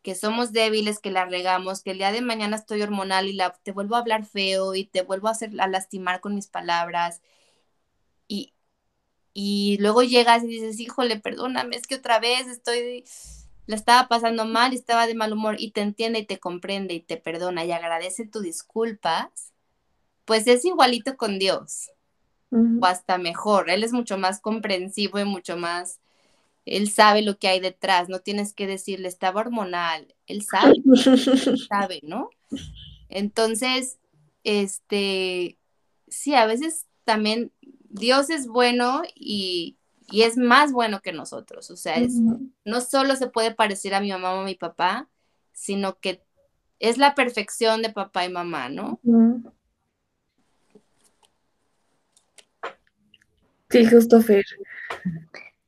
que 0.04 0.16
somos 0.16 0.54
débiles, 0.54 1.00
que 1.00 1.12
la 1.12 1.26
regamos, 1.26 1.84
que 1.84 1.92
el 1.92 1.98
día 2.00 2.12
de 2.12 2.22
mañana 2.22 2.56
estoy 2.56 2.82
hormonal 2.82 3.28
y 3.28 3.34
la, 3.34 3.54
te 3.64 3.72
vuelvo 3.72 3.96
a 3.96 4.00
hablar 4.00 4.26
feo 4.26 4.76
y 4.76 4.86
te 4.86 5.02
vuelvo 5.04 5.28
a 5.28 5.32
hacer 5.32 5.60
a 5.60 5.68
lastimar 5.68 6.22
con 6.22 6.36
mis 6.36 6.48
palabras 6.48 7.22
y, 8.28 8.54
y 9.34 9.78
luego 9.80 10.04
llegas 10.04 10.44
y 10.44 10.48
dices, 10.48 10.80
híjole, 10.80 11.20
perdóname, 11.20 11.76
es 11.76 11.88
que 11.88 11.96
otra 11.96 12.20
vez 12.20 12.48
estoy 12.48 13.06
la 13.68 13.76
estaba 13.76 14.08
pasando 14.08 14.46
mal 14.46 14.74
y 14.74 14.78
estaba 14.78 15.06
de 15.06 15.14
mal 15.14 15.34
humor 15.34 15.58
y 15.60 15.72
te 15.72 15.82
entiende 15.82 16.20
y 16.20 16.26
te 16.26 16.40
comprende 16.40 16.94
y 16.94 17.02
te 17.02 17.18
perdona 17.18 17.66
y 17.66 17.72
agradece 17.72 18.26
tus 18.26 18.44
disculpas, 18.44 19.54
pues 20.26 20.48
es 20.48 20.66
igualito 20.66 21.18
con 21.18 21.38
Dios. 21.38 21.92
O 22.50 22.86
hasta 22.86 23.18
mejor. 23.18 23.70
Él 23.70 23.84
es 23.84 23.92
mucho 23.92 24.18
más 24.18 24.40
comprensivo 24.40 25.20
y 25.20 25.26
mucho 25.26 25.58
más. 25.58 26.00
Él 26.66 26.90
sabe 26.90 27.22
lo 27.22 27.38
que 27.38 27.50
hay 27.50 27.60
detrás. 27.60 28.08
No 28.08 28.20
tienes 28.20 28.54
que 28.54 28.68
decirle, 28.68 29.10
estaba 29.10 29.42
hormonal. 29.42 30.16
Él 30.28 30.44
sabe. 30.44 30.76
sabe, 31.70 32.00
¿no? 32.04 32.30
Entonces, 33.10 34.00
este, 34.46 35.58
sí, 36.08 36.36
a 36.36 36.46
veces 36.46 36.86
también 37.04 37.52
Dios 37.90 38.30
es 38.30 38.48
bueno 38.48 39.02
y, 39.14 39.77
y 40.08 40.24
es 40.24 40.38
más 40.38 40.72
bueno 40.72 41.02
que 41.02 41.12
nosotros. 41.12 41.70
O 41.70 41.76
sea, 41.76 41.96
es, 41.96 42.14
no 42.66 42.82
solo 42.82 43.16
se 43.16 43.28
puede 43.28 43.54
parecer 43.54 43.94
a 43.94 44.02
mi 44.02 44.12
mamá 44.12 44.34
o 44.34 44.42
a 44.42 44.46
mi 44.46 44.56
papá, 44.56 45.10
sino 45.52 46.00
que 46.00 46.24
es 46.80 46.98
la 46.98 47.16
perfección 47.16 47.82
de 47.82 47.90
papá 47.90 48.26
y 48.26 48.30
mamá, 48.30 48.70
¿no? 48.70 49.00
Sí, 53.70 53.86
justo 53.86 54.22
Fer. 54.22 54.46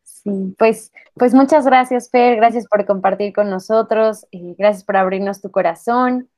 Sí, 0.04 0.56
pues, 0.58 0.92
pues 1.16 1.34
muchas 1.34 1.66
gracias, 1.66 2.10
Fer, 2.10 2.38
gracias 2.38 2.66
por 2.68 2.86
compartir 2.86 3.34
con 3.34 3.50
nosotros, 3.50 4.26
eh, 4.32 4.56
gracias 4.58 4.84
por 4.84 4.96
abrirnos 4.98 5.42
tu 5.42 5.52
corazón. 5.52 6.30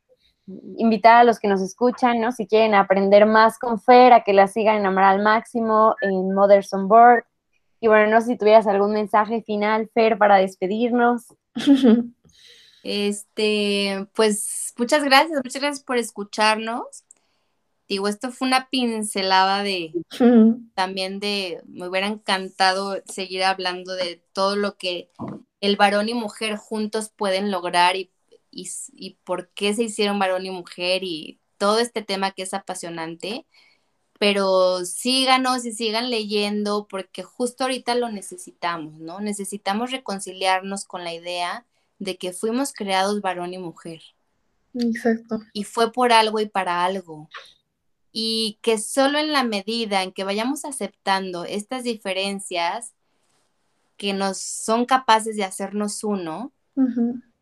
Invitar 0.78 1.18
a 1.18 1.24
los 1.24 1.39
que 1.39 1.47
nos 1.47 1.62
escuchan, 1.62 2.20
¿no? 2.20 2.32
Si 2.32 2.47
quieren 2.47 2.74
aprender 2.74 3.26
más 3.26 3.60
con 3.60 3.80
Fer, 3.80 4.12
a 4.12 4.24
que 4.24 4.34
la 4.34 4.47
sigan 4.47 4.78
en 4.78 4.86
Amar 4.88 5.04
al 5.04 5.22
Máximo, 5.22 5.95
en 6.02 6.34
Mothers 6.34 6.74
on 6.74 6.88
Board, 6.88 7.26
y 7.82 7.88
bueno, 7.88 8.12
no 8.12 8.22
sé 8.22 8.28
si 8.28 8.38
tuvieras 8.38 8.68
algún 8.68 8.94
mensaje 8.94 9.42
final, 9.42 9.90
Fer, 9.94 10.18
para 10.18 10.38
despedirnos. 10.38 11.26
Este, 12.84 14.08
pues 14.16 14.74
muchas 14.76 15.04
gracias, 15.04 15.40
muchas 15.44 15.62
gracias 15.62 15.84
por 15.84 15.98
escucharnos. 15.98 17.06
Digo, 17.88 18.08
esto 18.08 18.32
fue 18.32 18.48
una 18.48 18.70
pincelada 18.72 19.62
de 19.62 19.94
también 20.74 21.20
de, 21.20 21.62
me 21.68 21.88
hubiera 21.88 22.08
encantado 22.08 23.00
seguir 23.06 23.44
hablando 23.44 23.94
de 23.94 24.24
todo 24.34 24.56
lo 24.56 24.78
que 24.78 25.12
el 25.60 25.76
varón 25.76 26.10
y 26.10 26.16
mujer 26.16 26.56
juntos 26.56 27.12
pueden 27.16 27.52
lograr 27.52 27.96
y, 27.96 28.10
y 28.50 29.18
por 29.26 29.50
qué 29.50 29.76
se 29.76 29.84
hicieron 29.84 30.18
varón 30.18 30.44
y 30.48 30.50
mujer 30.50 31.04
y 31.04 31.40
todo 31.60 31.78
este 31.78 32.02
tema 32.02 32.32
que 32.32 32.42
es 32.42 32.56
apasionante 32.56 33.46
pero 34.22 34.86
síganos 34.86 35.66
y 35.66 35.72
sigan 35.72 36.12
leyendo 36.12 36.86
porque 36.88 37.24
justo 37.24 37.64
ahorita 37.64 37.96
lo 37.96 38.12
necesitamos, 38.12 39.00
¿no? 39.00 39.20
Necesitamos 39.20 39.90
reconciliarnos 39.90 40.86
con 40.86 41.04
la 41.04 41.12
idea 41.12 41.66
de 41.98 42.18
que 42.18 42.32
fuimos 42.32 42.72
creados 42.72 43.22
varón 43.22 43.56
y 43.56 43.58
mujer. 43.58 44.04
Exacto. 44.76 45.40
Y 45.54 45.64
fue 45.64 45.92
por 45.92 46.14
algo 46.14 46.40
y 46.40 46.48
para 46.48 46.86
algo. 46.86 47.30
Y 48.12 48.60
que 48.62 48.78
solo 48.78 49.18
en 49.18 49.32
la 49.32 49.44
medida 49.44 50.04
en 50.04 50.12
que 50.12 50.24
vayamos 50.24 50.66
aceptando 50.66 51.44
estas 51.44 51.84
diferencias 51.84 52.94
que 53.98 54.14
nos 54.14 54.38
son 54.38 54.86
capaces 54.86 55.36
de 55.36 55.46
hacernos 55.46 56.04
uno, 56.04 56.52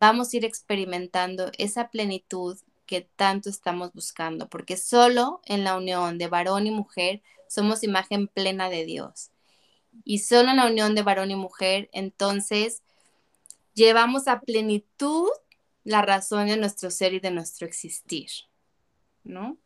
vamos 0.00 0.32
a 0.32 0.36
ir 0.38 0.46
experimentando 0.46 1.52
esa 1.58 1.90
plenitud 1.90 2.56
que 2.90 3.08
tanto 3.14 3.48
estamos 3.48 3.92
buscando, 3.92 4.48
porque 4.48 4.76
solo 4.76 5.40
en 5.44 5.62
la 5.62 5.76
unión 5.76 6.18
de 6.18 6.26
varón 6.26 6.66
y 6.66 6.72
mujer 6.72 7.22
somos 7.46 7.84
imagen 7.84 8.26
plena 8.26 8.68
de 8.68 8.84
Dios. 8.84 9.30
Y 10.02 10.18
solo 10.18 10.50
en 10.50 10.56
la 10.56 10.66
unión 10.66 10.96
de 10.96 11.02
varón 11.02 11.30
y 11.30 11.36
mujer, 11.36 11.88
entonces, 11.92 12.82
llevamos 13.74 14.26
a 14.26 14.40
plenitud 14.40 15.28
la 15.84 16.02
razón 16.02 16.48
de 16.48 16.56
nuestro 16.56 16.90
ser 16.90 17.14
y 17.14 17.20
de 17.20 17.30
nuestro 17.30 17.64
existir, 17.64 18.28
¿no? 19.22 19.56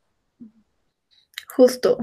Justo. 1.57 1.97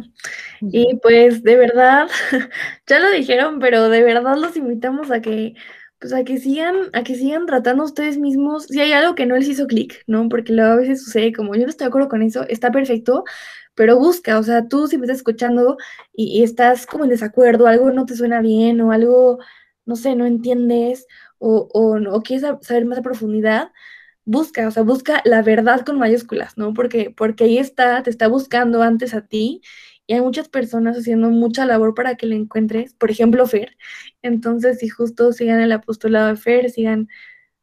Y 0.60 0.96
pues 1.04 1.44
de 1.44 1.56
verdad, 1.56 2.10
ya 2.88 3.00
lo 3.00 3.12
dijeron, 3.12 3.60
pero 3.60 3.90
de 3.90 4.02
verdad 4.02 4.38
los 4.38 4.58
invitamos 4.58 5.12
a 5.12 5.22
que 5.22 5.54
pues 6.02 6.14
a 6.14 6.24
que 6.24 6.40
sigan, 6.40 6.76
a 6.94 7.04
que 7.04 7.16
sigan 7.16 7.46
tratando 7.46 7.84
ustedes 7.84 8.18
mismos, 8.18 8.66
si 8.66 8.82
hay 8.82 8.92
algo 8.92 9.14
que 9.16 9.28
no 9.28 9.36
les 9.38 9.48
hizo 9.48 9.68
clic, 9.68 10.04
¿no? 10.08 10.28
Porque 10.30 10.52
luego 10.52 10.74
a 10.74 10.76
veces 10.78 11.04
sucede 11.04 11.32
como 11.32 11.54
yo 11.56 11.62
no 11.62 11.70
estoy 11.70 11.86
de 11.86 11.90
acuerdo 11.90 12.10
con 12.10 12.24
eso, 12.24 12.44
está 12.50 12.72
perfecto, 12.72 13.24
pero 13.76 13.98
busca, 14.00 14.40
o 14.40 14.44
sea, 14.44 14.68
tú 14.68 14.88
si 14.88 14.98
me 14.98 15.06
estás 15.06 15.18
escuchando 15.18 15.78
y, 16.14 16.44
estás 16.44 16.88
como 16.88 17.04
en 17.04 17.12
desacuerdo, 17.12 17.68
algo 17.68 17.92
no 17.92 18.06
te 18.08 18.16
suena 18.16 18.42
bien 18.42 18.82
o 18.82 18.92
algo, 18.92 19.40
no 19.86 19.96
sé, 19.96 20.16
no 20.16 20.26
entiendes 20.26 21.06
o, 21.38 21.70
o, 21.74 21.98
o 22.16 22.22
quieres 22.24 22.48
saber 22.62 22.86
más 22.86 22.98
a 23.00 23.04
profundidad, 23.04 23.72
busca, 24.26 24.68
o 24.68 24.72
sea, 24.72 24.84
busca 24.84 25.22
la 25.26 25.42
verdad 25.44 25.82
con 25.86 26.00
mayúsculas, 26.00 26.58
¿no? 26.58 26.74
Porque, 26.74 27.14
porque 27.16 27.44
ahí 27.46 27.58
está, 27.60 28.02
te 28.04 28.10
está 28.10 28.28
buscando 28.28 28.82
antes 28.82 29.14
a 29.14 29.22
ti 29.28 29.62
y 30.12 30.14
hay 30.14 30.20
muchas 30.20 30.50
personas 30.50 30.98
haciendo 30.98 31.30
mucha 31.30 31.66
labor 31.66 31.94
para 31.94 32.16
que 32.16 32.26
le 32.26 32.36
encuentres, 32.36 32.94
por 32.96 33.10
ejemplo, 33.10 33.48
Fer. 33.48 33.78
Entonces, 34.22 34.80
si 34.80 34.90
justo 34.90 35.32
sigan 35.32 35.62
el 35.62 35.72
apostolado 35.72 36.28
de 36.28 36.36
Fer, 36.36 36.70
sigan, 36.70 37.08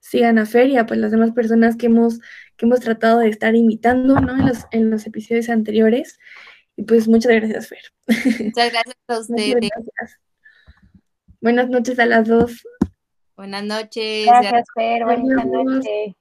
sigan 0.01 0.39
a 0.39 0.47
Fer 0.47 0.71
y 0.71 0.79
a 0.79 0.87
pues, 0.87 0.99
las 0.99 1.11
demás 1.11 1.33
personas 1.33 1.77
que 1.77 1.85
hemos, 1.85 2.21
que 2.57 2.65
hemos 2.65 2.81
tratado 2.81 3.19
de 3.19 3.29
estar 3.29 3.55
imitando 3.55 4.19
¿no? 4.19 4.33
en, 4.33 4.47
los, 4.47 4.65
en 4.71 4.91
los 4.91 5.07
episodios 5.07 5.51
anteriores. 5.51 6.19
Y 6.75 6.85
pues 6.85 7.07
muchas 7.07 7.33
gracias, 7.33 7.69
Fer. 7.69 7.83
Muchas 8.47 8.73
gracias 8.73 8.97
a 9.09 9.19
ustedes. 9.19 9.71
Buenas 11.43 11.69
noches 11.69 11.99
a 11.99 12.07
las 12.07 12.27
dos. 12.27 12.67
Buenas 13.37 13.65
noches. 13.65 14.25
Gracias, 14.27 14.65
Fer. 14.75 15.05
Buenas 15.05 15.45
noches. 15.45 16.15